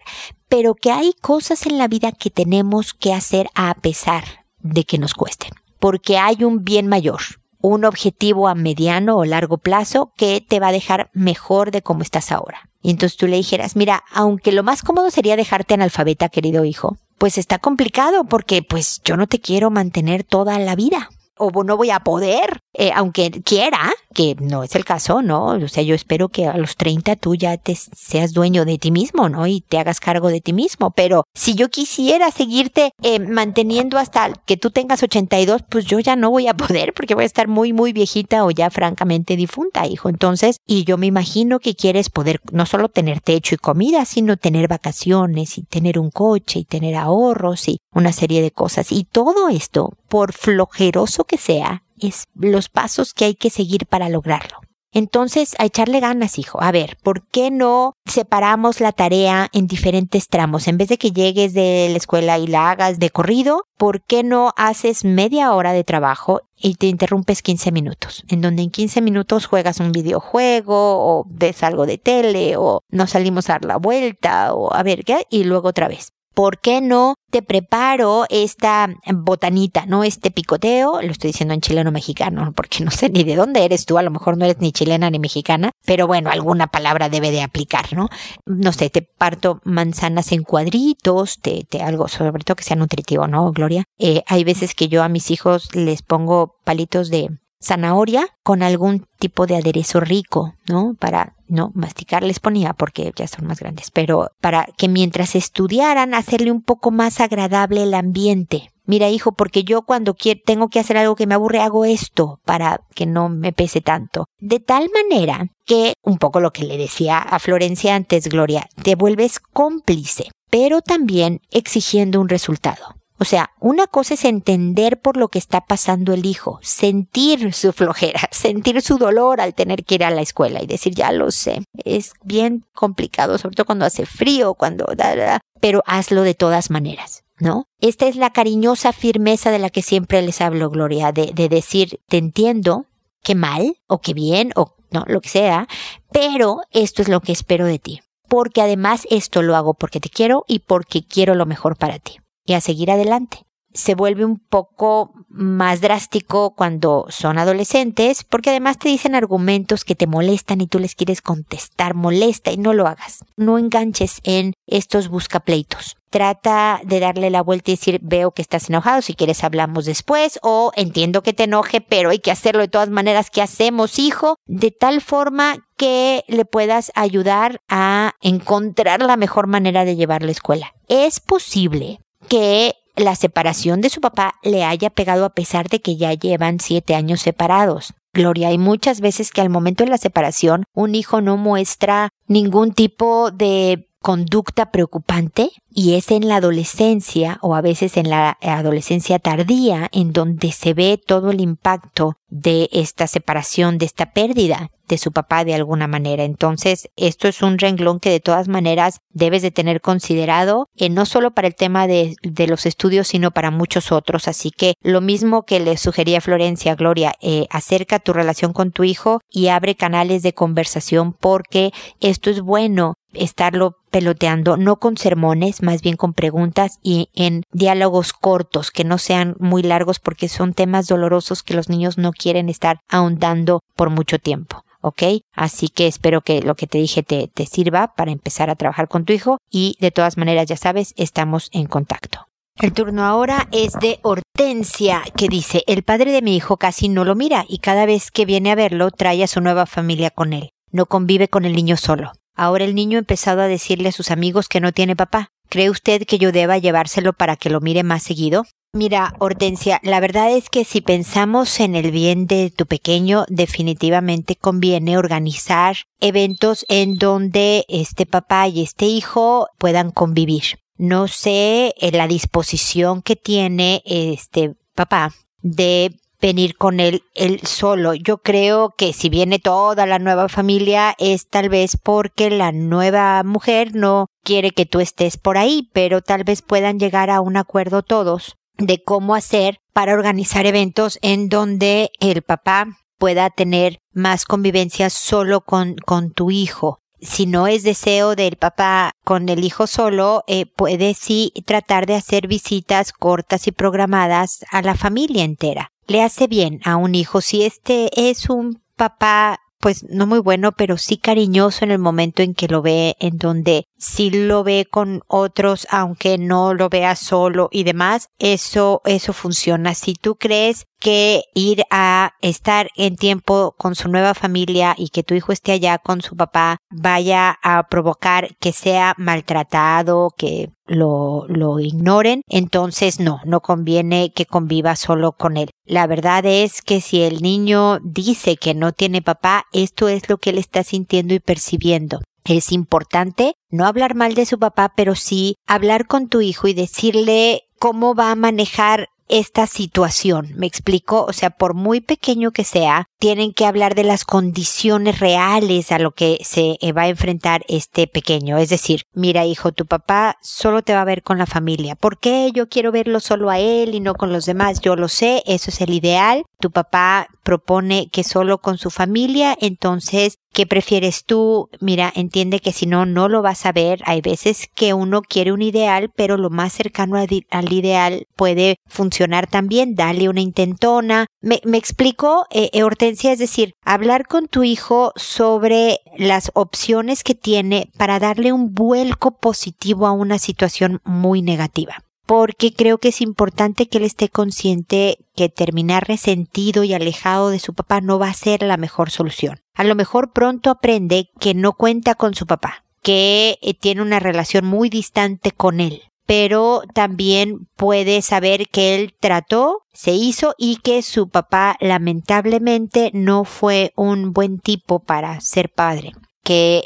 Pero 0.48 0.75
que 0.75 0.92
hay 0.92 1.13
cosas 1.20 1.65
en 1.65 1.80
la 1.80 1.88
vida 1.88 2.12
que 2.12 2.30
tenemos 2.30 2.94
que 2.94 3.12
hacer 3.12 3.50
a 3.56 3.74
pesar 3.74 4.24
de 4.60 4.84
que 4.84 5.00
nos 5.00 5.15
cuesten, 5.15 5.50
porque 5.80 6.20
hay 6.20 6.44
un 6.44 6.63
bien 6.63 6.86
mayor, 6.86 7.22
un 7.63 7.86
objetivo 7.86 8.50
a 8.50 8.55
mediano 8.55 9.15
o 9.15 9.24
largo 9.24 9.58
plazo 9.58 10.12
que 10.17 10.46
te 10.46 10.60
va 10.60 10.67
a 10.67 10.74
dejar 10.74 11.10
mejor 11.13 11.72
de 11.72 11.82
cómo 11.82 12.01
estás 12.01 12.34
ahora. 12.34 12.70
Y 12.82 12.91
entonces 12.91 13.17
tú 13.17 13.25
le 13.25 13.38
dijeras, 13.38 13.77
mira, 13.77 14.03
aunque 14.12 14.51
lo 14.51 14.63
más 14.63 14.84
cómodo 14.84 15.10
sería 15.10 15.38
dejarte 15.38 15.74
analfabeta, 15.74 16.27
querido 16.27 16.65
hijo, 16.65 16.98
pues 17.17 17.38
está 17.38 17.60
complicado 17.60 18.25
porque 18.25 18.63
pues 18.63 19.01
yo 19.05 19.15
no 19.15 19.27
te 19.27 19.39
quiero 19.39 19.72
mantener 19.72 20.25
toda 20.25 20.60
la 20.60 20.75
vida 20.75 21.10
o 21.38 21.63
no 21.63 21.78
voy 21.78 21.90
a 21.90 22.00
poder, 22.00 22.60
eh, 22.74 22.92
aunque 22.94 23.32
quiera, 23.44 23.92
que 24.13 24.36
no 24.40 24.63
es 24.63 24.75
el 24.75 24.86
caso, 24.86 25.22
¿no? 25.22 25.48
O 25.48 25.68
sea, 25.68 25.84
yo 25.84 25.96
espero 25.96 26.30
que 26.30 26.48
a 26.48 26.58
los 26.58 26.75
30 26.75 27.16
tú 27.16 27.36
ya 27.36 27.58
te 27.58 27.75
seas 27.75 28.34
dueño 28.34 28.66
de 28.66 28.78
ti 28.78 28.92
mismo, 28.92 29.30
¿no? 29.30 29.48
Y 29.48 29.62
te 29.62 29.80
hagas 29.80 30.00
cargo 30.00 30.30
de 30.30 30.42
ti 30.42 30.54
mismo. 30.54 30.92
Pero 30.92 31.24
si 31.34 31.56
yo 31.56 31.70
quisiera 31.70 32.32
seguirte 32.32 32.92
eh, 33.02 33.20
manteniendo 33.20 33.98
hasta 33.98 34.32
que 34.46 34.58
tú 34.58 34.72
tengas 34.72 35.04
82, 35.04 35.63
pues 35.70 35.86
yo 35.86 36.00
ya 36.00 36.16
no 36.16 36.30
voy 36.30 36.48
a 36.48 36.54
poder 36.58 36.94
porque 36.94 37.16
voy 37.16 37.24
a 37.24 37.28
estar 37.28 37.48
muy, 37.48 37.74
muy 37.74 37.94
viejita 37.94 38.46
o 38.46 38.52
ya 38.52 38.70
francamente 38.70 39.36
difunta, 39.36 39.88
hijo. 39.88 40.10
Entonces, 40.10 40.58
y 40.68 40.84
yo 40.84 40.98
me 40.98 41.08
imagino 41.08 41.60
que 41.60 41.75
quieres 41.75 42.10
poder 42.10 42.40
no 42.52 42.66
solo 42.66 42.90
tener 42.90 43.22
techo 43.22 43.56
y 43.56 43.58
comida, 43.58 44.06
sino 44.06 44.38
tener 44.38 44.68
vacaciones 44.68 45.58
y 45.58 45.63
tener 45.63 46.00
un 46.00 46.12
coche 46.12 46.60
y 46.60 46.66
tener 46.66 46.96
ahorros 46.96 47.68
y 47.68 47.80
una 47.94 48.12
serie 48.12 48.42
de 48.42 48.52
cosas. 48.52 48.92
Y 48.92 49.06
todo 49.06 49.50
esto, 49.50 49.94
por 50.13 50.32
flojeroso 50.32 51.24
que 51.24 51.39
sea, 51.39 51.82
es 52.00 52.25
los 52.36 52.70
pasos 52.70 53.15
que 53.15 53.25
hay 53.25 53.34
que 53.34 53.49
seguir 53.49 53.88
para 53.88 54.10
lograrlo. 54.10 54.60
Entonces, 54.91 55.56
a 55.58 55.65
echarle 55.65 56.02
ganas, 56.02 56.38
hijo. 56.38 56.62
A 56.62 56.71
ver, 56.71 56.99
¿por 57.02 57.26
qué 57.30 57.49
no 57.49 57.93
separamos 58.06 58.80
la 58.80 58.91
tarea 58.91 59.49
en 59.54 59.65
diferentes 59.65 60.28
tramos? 60.28 60.67
En 60.67 60.78
vez 60.78 60.89
de 60.89 60.99
que 60.99 61.10
llegues 61.10 61.56
de 61.56 61.88
la 61.89 61.97
escuela 61.97 62.38
y 62.38 62.45
la 62.45 62.69
hagas 62.69 62.99
de 62.99 63.10
corrido, 63.10 63.65
¿por 63.76 64.04
qué 64.04 64.21
no 64.21 64.54
haces 64.56 65.04
media 65.04 65.52
hora 65.52 65.73
de 65.73 65.84
trabajo 65.84 66.41
y 66.56 66.76
te 66.76 66.86
interrumpes 66.86 67.41
15 67.41 67.71
minutos? 67.71 68.23
En 68.28 68.41
donde 68.41 68.62
en 68.62 68.69
15 68.69 69.02
minutos 69.02 69.47
juegas 69.47 69.80
un 69.80 69.93
videojuego 69.93 70.76
o 70.78 71.26
ves 71.28 71.63
algo 71.63 71.88
de 71.88 71.97
tele 71.97 72.56
o 72.56 72.82
nos 72.89 73.10
salimos 73.10 73.49
a 73.49 73.54
dar 73.54 73.65
la 73.65 73.78
vuelta 73.78 74.54
o 74.54 74.76
a 74.76 74.84
ver 74.84 75.06
qué 75.06 75.26
y 75.32 75.43
luego 75.45 75.69
otra 75.69 75.88
vez. 75.88 76.12
¿Por 76.34 76.60
qué 76.60 76.82
no 76.82 77.15
te 77.30 77.41
preparo 77.41 78.26
esta 78.30 78.89
botanita, 79.13 79.86
no 79.86 80.04
este 80.04 80.32
picoteo? 80.32 81.02
Lo 81.02 81.12
estoy 81.12 81.30
diciendo 81.30 81.54
en 81.54 81.62
chileno 81.62 81.91
mexicano, 81.91 82.52
porque 82.56 82.84
no 82.84 82.91
sé 82.91 83.10
ni 83.10 83.24
de 83.24 83.36
dónde 83.36 83.65
eres 83.65 83.86
tú, 83.86 83.98
a 83.98 84.04
lo 84.04 84.12
mejor 84.12 84.38
no 84.38 84.46
eres 84.46 84.60
ni 84.60 84.72
chilena 84.72 85.10
ni 85.10 85.19
mexicana, 85.19 85.72
pero 85.86 86.08
bueno, 86.08 86.30
alguna 86.30 86.67
palabra 86.67 87.10
debe 87.10 87.32
de 87.32 87.41
aplicar, 87.41 87.93
¿no? 87.93 88.10
No 88.46 88.72
sé, 88.72 88.89
te 88.89 89.02
parto 89.02 89.62
manzanas 89.63 90.32
en 90.32 90.43
cuadritos, 90.43 91.39
te, 91.39 91.65
te 91.69 91.82
algo, 91.82 92.08
sobre 92.08 92.43
todo 92.43 92.56
que 92.56 92.63
sea 92.63 92.76
nutritivo, 92.76 93.28
¿no, 93.28 93.52
Gloria? 93.52 93.84
Eh, 93.98 94.24
hay 94.28 94.43
veces 94.43 94.76
que 94.76 94.88
yo 94.88 95.04
a 95.04 95.10
mis 95.10 95.32
hijos 95.32 95.76
les 95.76 96.02
pongo 96.02 96.56
palitos 96.63 97.10
de 97.10 97.30
zanahoria 97.63 98.28
con 98.43 98.62
algún 98.62 99.08
tipo 99.19 99.48
de 99.48 99.56
aderezo 99.56 100.00
rico, 100.00 100.56
¿no? 100.67 100.96
Para 101.00 101.36
no 101.54 101.72
masticar 101.74 102.24
les 102.24 102.39
ponía 102.39 102.74
porque 102.74 103.12
ya 103.16 103.28
son 103.28 103.46
más 103.46 103.60
grandes, 103.60 103.92
pero 103.92 104.32
para 104.42 104.68
que 104.78 104.88
mientras 104.88 105.36
estudiaran 105.36 106.13
hacerle 106.13 106.52
un 106.52 106.62
poco 106.62 106.92
más 106.92 107.20
agradable 107.20 107.84
el 107.84 107.94
ambiente. 107.94 108.70
Mira, 108.86 109.10
hijo, 109.10 109.32
porque 109.32 109.63
yo 109.63 109.84
cuando 109.84 110.13
quiero, 110.13 110.42
tengo 110.46 110.68
que 110.68 110.80
hacer 110.80 110.98
algo 110.98 111.16
que 111.16 111.26
me 111.26 111.36
aburre, 111.36 111.62
hago 111.62 111.86
esto 111.86 112.39
para 112.44 112.82
que 112.96 113.06
no 113.06 113.30
me 113.30 113.54
pese 113.54 113.80
tanto. 113.80 114.26
De 114.39 114.60
tal 114.60 114.89
manera 114.94 115.48
que, 115.66 115.94
un 116.04 116.18
poco 116.18 116.42
lo 116.42 116.52
que 116.52 116.66
le 116.66 116.78
decía 116.78 117.18
a 117.20 117.39
Florencia 117.39 117.96
antes, 117.96 118.28
Gloria, 118.28 118.68
te 118.84 118.96
vuelves 118.96 119.39
cómplice, 119.39 120.32
pero 120.50 120.82
también 120.82 121.39
exigiendo 121.50 122.20
un 122.20 122.28
resultado. 122.28 122.96
O 123.24 123.26
sea, 123.26 123.52
una 123.62 123.88
cosa 123.88 124.16
es 124.16 124.26
entender 124.26 125.00
por 125.00 125.16
lo 125.16 125.30
que 125.30 125.40
está 125.40 125.62
pasando 125.62 126.12
el 126.14 126.26
hijo, 126.26 126.60
sentir 126.62 127.54
su 127.54 127.72
flojera, 127.72 128.20
sentir 128.32 128.82
su 128.82 128.98
dolor 128.98 129.40
al 129.40 129.54
tener 129.54 129.86
que 129.86 129.96
ir 129.96 130.04
a 130.04 130.10
la 130.10 130.20
escuela 130.20 130.62
y 130.62 130.68
decir, 130.68 130.94
ya 130.94 131.10
lo 131.14 131.32
sé, 131.32 131.64
es 131.86 132.12
bien 132.26 132.66
complicado, 132.74 133.38
sobre 133.38 133.56
todo 133.56 133.66
cuando 133.66 133.86
hace 133.86 134.06
frío, 134.06 134.56
cuando 134.56 134.88
da, 134.98 135.16
da, 135.16 135.40
pero 135.62 135.84
hazlo 135.86 136.24
de 136.24 136.34
todas 136.34 136.70
maneras. 136.70 137.24
¿No? 137.40 137.64
Esta 137.80 138.08
es 138.08 138.18
la 138.18 138.34
cariñosa 138.34 138.92
firmeza 138.92 139.52
de 139.52 139.60
la 139.60 139.70
que 139.70 139.84
siempre 139.84 140.22
les 140.22 140.42
hablo, 140.42 140.70
Gloria, 140.70 141.14
de, 141.14 141.32
de 141.34 141.48
decir, 141.48 142.02
te 142.10 142.18
entiendo, 142.18 142.88
qué 143.24 143.36
mal, 143.36 143.78
o 143.88 144.02
qué 144.02 144.14
bien, 144.14 144.52
o 144.58 144.76
no, 144.92 145.06
lo 145.08 145.22
que 145.22 145.30
sea, 145.30 145.70
pero 146.12 146.64
esto 146.72 147.02
es 147.02 147.08
lo 147.08 147.22
que 147.22 147.32
espero 147.32 147.68
de 147.68 147.80
ti. 147.80 148.02
Porque 148.28 148.62
además 148.62 149.08
esto 149.10 149.42
lo 149.44 149.56
hago 149.56 149.76
porque 149.76 150.02
te 150.02 150.10
quiero 150.10 150.44
y 150.46 150.60
porque 150.60 151.06
quiero 151.08 151.36
lo 151.36 151.46
mejor 151.46 151.78
para 151.78 152.00
ti 152.00 152.20
y 152.45 152.53
a 152.53 152.62
seguir 152.62 152.91
adelante. 152.91 153.45
Se 153.73 153.95
vuelve 153.95 154.23
un 154.23 154.38
poco 154.38 155.13
más 155.29 155.82
drástico 155.82 156.53
cuando 156.53 157.08
son 157.10 157.39
adolescentes, 157.39 158.23
porque 158.23 158.51
además 158.51 158.77
te 158.77 158.89
dicen 158.89 159.15
argumentos 159.15 159.84
que 159.84 159.95
te 159.95 160.06
molestan 160.06 160.62
y 160.62 160.67
tú 160.67 160.77
les 160.77 160.93
quieres 160.93 161.23
contestar, 161.23 161.95
molesta 161.95 162.51
y 162.51 162.58
no 162.58 162.73
lo 162.73 162.86
hagas. 162.86 163.25
No 163.36 163.58
enganches 163.58 164.19
en 164.23 164.53
estos 164.67 165.08
buscapleitos. 165.10 165.97
Trata 166.12 166.82
de 166.84 166.99
darle 166.99 167.32
la 167.32 167.41
vuelta 167.41 167.71
y 167.71 167.73
decir, 167.73 167.99
veo 168.03 168.29
que 168.29 168.43
estás 168.43 168.69
enojado, 168.69 169.01
si 169.01 169.15
quieres 169.15 169.43
hablamos 169.43 169.86
después, 169.86 170.38
o 170.43 170.71
entiendo 170.75 171.23
que 171.23 171.34
te 171.34 171.45
enoje, 171.45 171.82
pero 171.82 172.12
hay 172.12 172.19
que 172.19 172.29
hacerlo 172.29 172.62
de 172.62 172.67
todas 172.67 172.91
maneras. 172.91 173.32
¿Qué 173.32 173.41
hacemos, 173.41 173.97
hijo? 173.97 174.36
De 174.45 174.69
tal 174.69 175.01
forma 175.01 175.67
que 175.77 176.23
le 176.27 176.45
puedas 176.45 176.91
ayudar 176.93 177.62
a 177.67 178.13
encontrar 178.21 179.01
la 179.01 179.17
mejor 179.17 179.47
manera 179.47 179.86
de 179.86 179.95
llevar 179.95 180.21
la 180.21 180.32
escuela. 180.32 180.75
Es 180.88 181.19
posible 181.19 181.99
que 182.28 182.76
la 182.96 183.16
separación 183.16 183.82
de 183.82 183.90
su 183.90 184.02
papá 184.02 184.36
le 184.44 184.64
haya 184.64 184.90
pegado 184.90 185.26
a 185.26 185.34
pesar 185.34 185.68
de 185.70 185.82
que 185.82 185.96
ya 185.98 186.14
llevan 186.14 186.60
siete 186.60 186.96
años 186.96 187.22
separados. 187.22 187.94
Gloria, 188.14 188.50
hay 188.50 188.60
muchas 188.60 189.02
veces 189.02 189.32
que 189.32 189.42
al 189.42 189.50
momento 189.50 189.84
de 189.84 189.90
la 189.90 189.98
separación 189.98 190.66
un 190.74 190.94
hijo 190.94 191.20
no 191.22 191.36
muestra 191.36 192.10
ningún 192.28 192.74
tipo 192.74 193.32
de 193.32 193.90
conducta 194.04 194.70
preocupante 194.70 195.50
y 195.72 195.96
es 195.96 196.12
en 196.12 196.28
la 196.28 196.36
adolescencia 196.36 197.39
o 197.42 197.56
a 197.56 197.62
veces 197.62 197.98
en 197.98 198.10
la 198.10 198.38
adolescencia 198.42 199.18
tardía 199.18 199.89
en 199.94 200.12
donde 200.12 200.52
se 200.52 200.74
ve 200.74 201.02
todo 201.04 201.32
el 201.32 201.39
impacto 201.39 202.18
de 202.28 202.70
esta 202.74 203.08
separación, 203.08 203.78
de 203.78 203.86
esta 203.86 204.12
pérdida 204.12 204.70
de 204.88 204.98
su 204.98 205.12
papá 205.12 205.46
de 205.46 205.54
alguna 205.54 205.88
manera. 205.88 206.24
Entonces, 206.24 206.89
esto 206.96 207.28
es 207.28 207.42
un 207.42 207.58
renglón 207.58 208.00
que 208.00 208.10
de 208.10 208.20
todas 208.20 208.48
maneras 208.48 209.00
debes 209.12 209.42
de 209.42 209.52
tener 209.52 209.82
considerado, 209.82 210.68
eh, 210.76 210.89
no 210.89 211.06
solo 211.06 211.32
para 211.32 211.48
el 211.48 211.56
tema 211.56 211.88
de, 211.88 212.16
los 212.48 212.66
estudios, 212.66 213.08
sino 213.08 213.32
para 213.32 213.52
muchos 213.52 213.92
otros. 213.92 214.28
Así 214.28 214.52
que 214.52 214.74
lo 214.82 215.00
mismo 215.00 215.44
que 215.44 215.62
le 215.62 215.78
sugería 215.78 216.22
Florencia, 216.22 216.76
Gloria, 216.76 217.13
eh, 217.22 217.48
acerca 217.50 218.00
tu 218.00 218.12
relación 218.12 218.52
con 218.52 218.72
tu 218.72 218.84
hijo 218.84 219.22
y 219.30 219.48
abre 219.48 219.76
canales 219.76 220.24
de 220.24 220.34
conversación 220.34 221.13
porque 221.13 221.72
esto 222.02 222.30
es 222.30 222.42
bueno 222.42 222.96
estarlo 223.13 223.78
peloteando, 223.91 224.58
no 224.58 224.78
con 224.78 224.97
sermones, 224.97 225.62
más 225.62 225.82
bien 225.82 225.95
con 225.95 226.13
preguntas 226.13 226.80
y 226.84 227.10
en 227.13 227.43
diálogos 227.52 228.13
cortos, 228.13 228.71
que 228.71 228.84
no 228.84 228.97
sean 228.97 229.36
muy 229.39 229.63
largos 229.63 229.99
porque 229.99 230.30
son 230.30 230.54
temas 230.54 230.88
dolorosos 230.88 231.43
que 231.43 231.54
los 231.54 231.69
niños 231.69 231.97
no 231.97 232.12
quieren 232.12 232.49
estar 232.49 232.80
ahondando 232.89 233.62
por 233.76 233.89
mucho 233.89 234.19
tiempo. 234.19 234.63
¿ok? 234.82 235.04
Así 235.34 235.69
que 235.69 235.88
espero 235.88 236.21
que 236.21 236.41
lo 236.41 236.56
que 236.56 236.67
te 236.67 236.78
dije 236.78 237.04
te, 237.04 237.30
te 237.34 237.45
sirva 237.45 237.95
para 237.95 238.12
empezar 238.12 238.49
a 238.49 238.56
trabajar 238.56 238.88
con 238.88 239.06
tu 239.06 239.13
hijo 239.13 239.38
y 239.49 239.78
de 239.80 239.91
todas 239.91 240.17
maneras, 240.17 240.47
ya 240.47 240.58
sabes, 240.58 240.93
estamos 240.97 241.49
en 241.54 241.67
contacto. 241.67 242.28
El 242.62 242.71
turno 242.71 243.04
ahora 243.04 243.47
es 243.52 243.73
de 243.73 243.99
Hortensia, 244.04 245.02
que 245.17 245.28
dice, 245.28 245.63
el 245.65 245.82
padre 245.82 246.12
de 246.12 246.21
mi 246.21 246.36
hijo 246.36 246.58
casi 246.58 246.88
no 246.88 247.04
lo 247.04 247.15
mira 247.15 247.45
y 247.47 247.58
cada 247.58 247.88
vez 247.88 248.12
que 248.12 248.26
viene 248.26 248.52
a 248.52 248.56
verlo 248.56 248.91
trae 248.91 249.23
a 249.23 249.28
su 249.28 249.41
nueva 249.41 249.65
familia 249.65 250.12
con 250.12 250.34
él. 250.34 250.52
No 250.71 250.86
convive 250.86 251.30
con 251.30 251.45
el 251.45 251.56
niño 251.56 251.78
solo. 251.78 252.12
Ahora 252.36 252.65
el 252.65 252.76
niño 252.76 252.98
ha 252.98 253.00
empezado 253.00 253.41
a 253.41 253.48
decirle 253.48 253.89
a 253.89 253.93
sus 253.93 254.12
amigos 254.12 254.48
que 254.48 254.60
no 254.60 254.72
tiene 254.72 254.96
papá. 254.96 255.30
¿Cree 255.50 255.69
usted 255.69 256.04
que 256.06 256.17
yo 256.17 256.32
deba 256.32 256.58
llevárselo 256.58 257.13
para 257.13 257.36
que 257.36 257.50
lo 257.50 257.62
mire 257.62 257.84
más 257.84 258.04
seguido? 258.04 258.46
Mira, 258.76 259.13
Hortensia, 259.19 259.80
la 259.84 260.00
verdad 260.00 260.32
es 260.32 260.50
que 260.50 260.65
si 260.65 260.82
pensamos 260.82 261.60
en 261.60 261.76
el 261.76 261.91
bien 261.91 262.26
de 262.26 262.50
tu 262.50 262.65
pequeño, 262.65 263.26
definitivamente 263.30 264.36
conviene 264.36 264.98
organizar 264.98 265.76
eventos 266.00 266.65
en 266.69 266.96
donde 266.96 267.65
este 267.67 268.08
papá 268.08 268.48
y 268.48 268.63
este 268.63 268.86
hijo 268.86 269.48
puedan 269.60 269.91
convivir. 269.91 270.58
No 270.76 271.08
sé 271.08 271.76
eh, 271.80 271.91
la 271.91 272.08
disposición 272.08 273.04
que 273.04 273.15
tiene 273.15 273.84
este 273.86 274.56
papá 274.74 275.13
de 275.43 275.96
venir 276.24 276.56
con 276.56 276.80
él 276.80 277.04
él 277.14 277.42
solo. 277.44 277.94
Yo 277.94 278.20
creo 278.20 278.70
que 278.78 278.94
si 278.94 279.10
viene 279.10 279.40
toda 279.40 279.86
la 279.86 280.00
nueva 280.00 280.30
familia 280.30 280.96
es 280.98 281.28
tal 281.28 281.50
vez 281.50 281.78
porque 281.78 282.30
la 282.30 282.54
nueva 282.54 283.24
mujer 283.24 283.76
no 283.76 284.08
quiere 284.24 284.52
que 284.52 284.66
tú 284.66 284.80
estés 284.80 285.18
por 285.18 285.38
ahí, 285.38 285.70
pero 285.74 286.02
tal 286.02 286.24
vez 286.24 286.42
puedan 286.42 286.80
llegar 286.80 287.10
a 287.10 287.20
un 287.20 287.36
acuerdo 287.36 287.84
todos 287.84 288.38
de 288.58 288.82
cómo 288.82 289.16
hacer 289.16 289.60
para 289.74 289.94
organizar 289.94 290.46
eventos 290.46 290.98
en 291.02 291.28
donde 291.28 291.90
el 292.00 292.22
papá 292.22 292.68
pueda 292.98 293.30
tener 293.30 293.80
más 293.92 294.24
convivencia 294.24 294.90
solo 294.90 295.42
con, 295.42 295.76
con 295.76 296.14
tu 296.14 296.32
hijo 296.32 296.83
si 297.04 297.26
no 297.26 297.48
es 297.48 297.63
deseo 297.63 298.16
del 298.16 298.38
papá 298.38 298.92
con 299.04 299.30
el 299.30 299.44
hijo 299.44 299.68
solo, 299.68 300.24
eh, 300.28 300.46
puede 300.46 300.94
sí 300.94 301.32
tratar 301.46 301.86
de 301.86 301.96
hacer 301.96 302.28
visitas 302.28 302.94
cortas 302.94 303.48
y 303.48 303.52
programadas 303.52 304.46
a 304.52 304.62
la 304.62 304.76
familia 304.76 305.24
entera. 305.24 305.72
Le 305.88 306.02
hace 306.02 306.28
bien 306.28 306.62
a 306.63 306.78
un 306.78 306.96
hijo. 306.96 307.22
Si 307.22 307.44
este 307.44 308.10
es 308.10 308.30
un 308.30 308.63
papá 308.76 309.39
pues 309.63 309.86
no 309.89 310.06
muy 310.06 310.19
bueno, 310.19 310.52
pero 310.52 310.78
sí 310.78 310.97
cariñoso 310.97 311.63
en 311.63 311.71
el 311.71 311.80
momento 311.80 312.21
en 312.21 312.34
que 312.34 312.49
lo 312.49 312.62
ve, 312.62 312.97
en 312.99 313.17
donde 313.17 313.63
sí 313.78 314.10
lo 314.10 314.43
ve 314.43 314.67
con 314.69 315.04
otros, 315.08 315.67
aunque 315.71 316.17
no 316.17 316.54
lo 316.54 316.67
vea 316.67 316.97
solo 316.97 317.47
y 317.49 317.63
demás, 317.63 318.10
eso, 318.19 318.82
eso 318.84 319.13
funciona. 319.13 319.73
Si 319.73 319.93
tú 319.93 320.15
crees 320.15 320.65
que 320.82 321.23
ir 321.34 321.63
a 321.71 322.12
estar 322.19 322.71
en 322.76 322.97
tiempo 322.97 323.56
con 323.58 323.76
su 323.76 323.88
nueva 323.88 324.13
familia 324.13 324.76
y 324.78 324.89
que 324.89 325.04
tu 325.04 325.13
hijo 325.13 325.32
esté 325.32 325.54
allá 325.54 325.78
con 325.78 326.02
su 326.02 326.17
papá 326.17 326.58
vaya 326.69 327.39
a 327.41 327.63
provocar 327.69 328.36
que 328.41 328.52
sea 328.52 328.93
maltratado, 328.97 330.10
que 330.17 330.49
lo, 330.65 331.26
lo 331.28 331.60
ignoren, 331.60 332.21
entonces 332.28 332.99
no, 332.99 333.19
no 333.26 333.41
conviene 333.41 334.12
que 334.13 334.26
conviva 334.26 334.76
solo 334.76 335.13
con 335.13 335.38
él. 335.38 335.49
La 335.65 335.88
verdad 335.88 336.26
es 336.26 336.62
que 336.62 336.82
si 336.82 337.02
el 337.02 337.21
niño 337.21 337.80
dice 337.84 338.38
que 338.38 338.54
no 338.54 338.71
tiene 338.71 339.02
papá, 339.02 339.45
esto 339.54 339.88
es 339.88 340.10
lo 340.10 340.17
que 340.17 340.32
él 340.32 340.38
está 340.38 340.63
sintiendo 340.63 341.13
y 341.13 341.19
percibiendo. 341.19 342.02
Es 342.26 342.52
importante 342.52 343.36
no 343.49 343.65
hablar 343.65 343.95
mal 343.95 344.13
de 344.15 344.26
su 344.26 344.39
papá, 344.39 344.73
pero 344.76 344.95
sí 344.95 345.36
hablar 345.45 345.88
con 345.88 346.08
tu 346.08 346.21
hijo 346.21 346.47
y 346.47 346.54
decirle 346.54 347.43
cómo 347.60 347.95
va 347.95 348.12
a 348.12 348.15
manejar 348.15 348.88
esta 349.08 349.48
situación. 349.48 350.32
¿Me 350.36 350.48
explico? 350.48 351.06
O 351.06 351.13
sea, 351.13 351.30
por 351.30 351.54
muy 351.54 351.82
pequeño 351.82 352.32
que 352.32 352.44
sea, 352.44 352.88
tienen 353.00 353.34
que 353.34 353.46
hablar 353.46 353.76
de 353.76 353.84
las 353.84 354.06
condiciones 354.06 355.00
reales 355.00 355.72
a 355.72 355.80
lo 355.80 355.92
que 355.92 356.20
se 356.24 356.58
eh, 356.62 356.72
va 356.72 356.84
a 356.84 356.88
enfrentar 356.88 357.44
este 357.48 357.88
pequeño. 357.88 358.38
Es 358.38 358.50
decir, 358.50 358.84
mira 358.94 359.26
hijo, 359.26 359.52
tu 359.52 359.66
papá 359.66 360.18
solo 360.22 360.62
te 360.62 360.74
va 360.74 360.82
a 360.82 360.86
ver 360.86 361.04
con 361.04 361.18
la 361.18 361.26
familia. 361.26 361.76
¿Por 361.76 362.00
qué 362.00 362.32
yo 362.34 362.48
quiero 362.48 362.72
verlo 362.72 363.00
solo 363.00 363.30
a 363.30 363.39
él 363.39 363.76
y 363.76 363.80
no 363.80 363.96
con 363.96 364.13
los 364.13 364.26
demás? 364.26 364.62
Yo 364.62 364.76
lo 364.76 364.88
sé, 364.88 365.24
eso 365.26 365.50
es 365.50 365.62
el 365.62 365.74
ideal. 365.74 366.24
Tu 366.39 366.52
papá 366.52 367.08
propone 367.24 367.89
que 367.92 368.04
solo 368.04 368.39
con 368.39 368.58
su 368.58 368.70
familia, 368.70 369.38
entonces 369.39 370.18
¿Qué 370.34 370.48
prefieres 370.48 371.06
tú? 371.06 371.50
Mira, 371.60 371.93
entiende 371.96 372.39
que 372.39 372.52
si 372.52 372.65
no, 372.65 372.88
no 372.88 373.08
lo 373.08 373.22
vas 373.22 373.46
a 373.46 373.52
ver. 373.52 373.82
Hay 373.86 374.02
veces 374.02 374.50
que 374.56 374.74
uno 374.74 375.04
quiere 375.04 375.32
un 375.32 375.43
ideal, 375.43 375.91
pero 375.96 376.17
lo 376.17 376.32
más 376.32 376.54
cercano 376.54 376.98
al 376.98 377.54
ideal 377.54 378.08
puede 378.15 378.56
funcionar 378.67 379.28
también. 379.28 379.76
Dale 379.76 380.10
una 380.10 380.22
intentona. 380.22 381.06
Me, 381.22 381.39
me 381.46 381.60
explico, 381.60 382.26
eh, 382.32 382.50
eh, 382.52 382.63
Hortensia, 382.63 383.12
es 383.12 383.19
decir, 383.19 383.54
hablar 383.63 384.08
con 384.08 384.28
tu 384.28 384.43
hijo 384.43 384.91
sobre 384.96 385.82
las 385.98 386.32
opciones 386.34 387.04
que 387.04 387.13
tiene 387.13 387.69
para 387.78 388.00
darle 388.00 388.34
un 388.34 388.56
vuelco 388.56 389.12
positivo 389.19 389.86
a 389.86 389.91
una 389.91 390.17
situación 390.17 390.82
muy 390.84 391.22
negativa 391.22 391.84
porque 392.13 392.54
creo 392.54 392.78
que 392.78 392.89
es 392.89 393.02
importante 393.02 393.67
que 393.67 393.80
él 393.80 393.86
esté 393.86 394.08
consciente 394.08 394.99
que 395.15 395.30
terminar 395.30 395.88
resentido 395.88 396.63
y 396.63 396.76
alejado 396.76 397.32
de 397.32 397.39
su 397.39 397.56
papá 397.56 397.82
no 397.82 397.97
va 397.97 398.10
a 398.10 398.13
ser 398.13 398.43
la 398.43 398.56
mejor 398.56 398.91
solución. 398.91 399.39
A 399.56 399.63
lo 399.63 399.73
mejor 399.73 400.12
pronto 400.12 400.52
aprende 400.52 401.10
que 401.19 401.34
no 401.34 401.54
cuenta 401.54 401.95
con 401.95 402.13
su 402.13 402.28
papá, 402.28 402.65
que 402.84 403.39
eh, 403.41 403.56
tiene 403.56 403.82
una 403.82 403.99
relación 403.99 404.45
muy 404.45 404.69
distante 404.69 405.32
con 405.32 405.60
él, 405.60 405.82
pero 406.06 406.62
también 406.76 407.47
puede 407.56 408.04
saber 408.04 408.47
que 408.47 408.76
él 408.76 408.93
trató, 408.99 409.63
se 409.73 409.93
hizo 409.93 410.36
y 410.38 410.58
que 410.58 410.84
su 410.84 411.10
papá 411.10 411.58
lamentablemente 411.62 412.91
no 412.93 413.23
fue 413.23 413.73
un 413.76 414.13
buen 414.13 414.38
tipo 414.38 414.84
para 414.84 415.19
ser 415.19 415.49
padre 415.49 415.93
que 416.24 416.64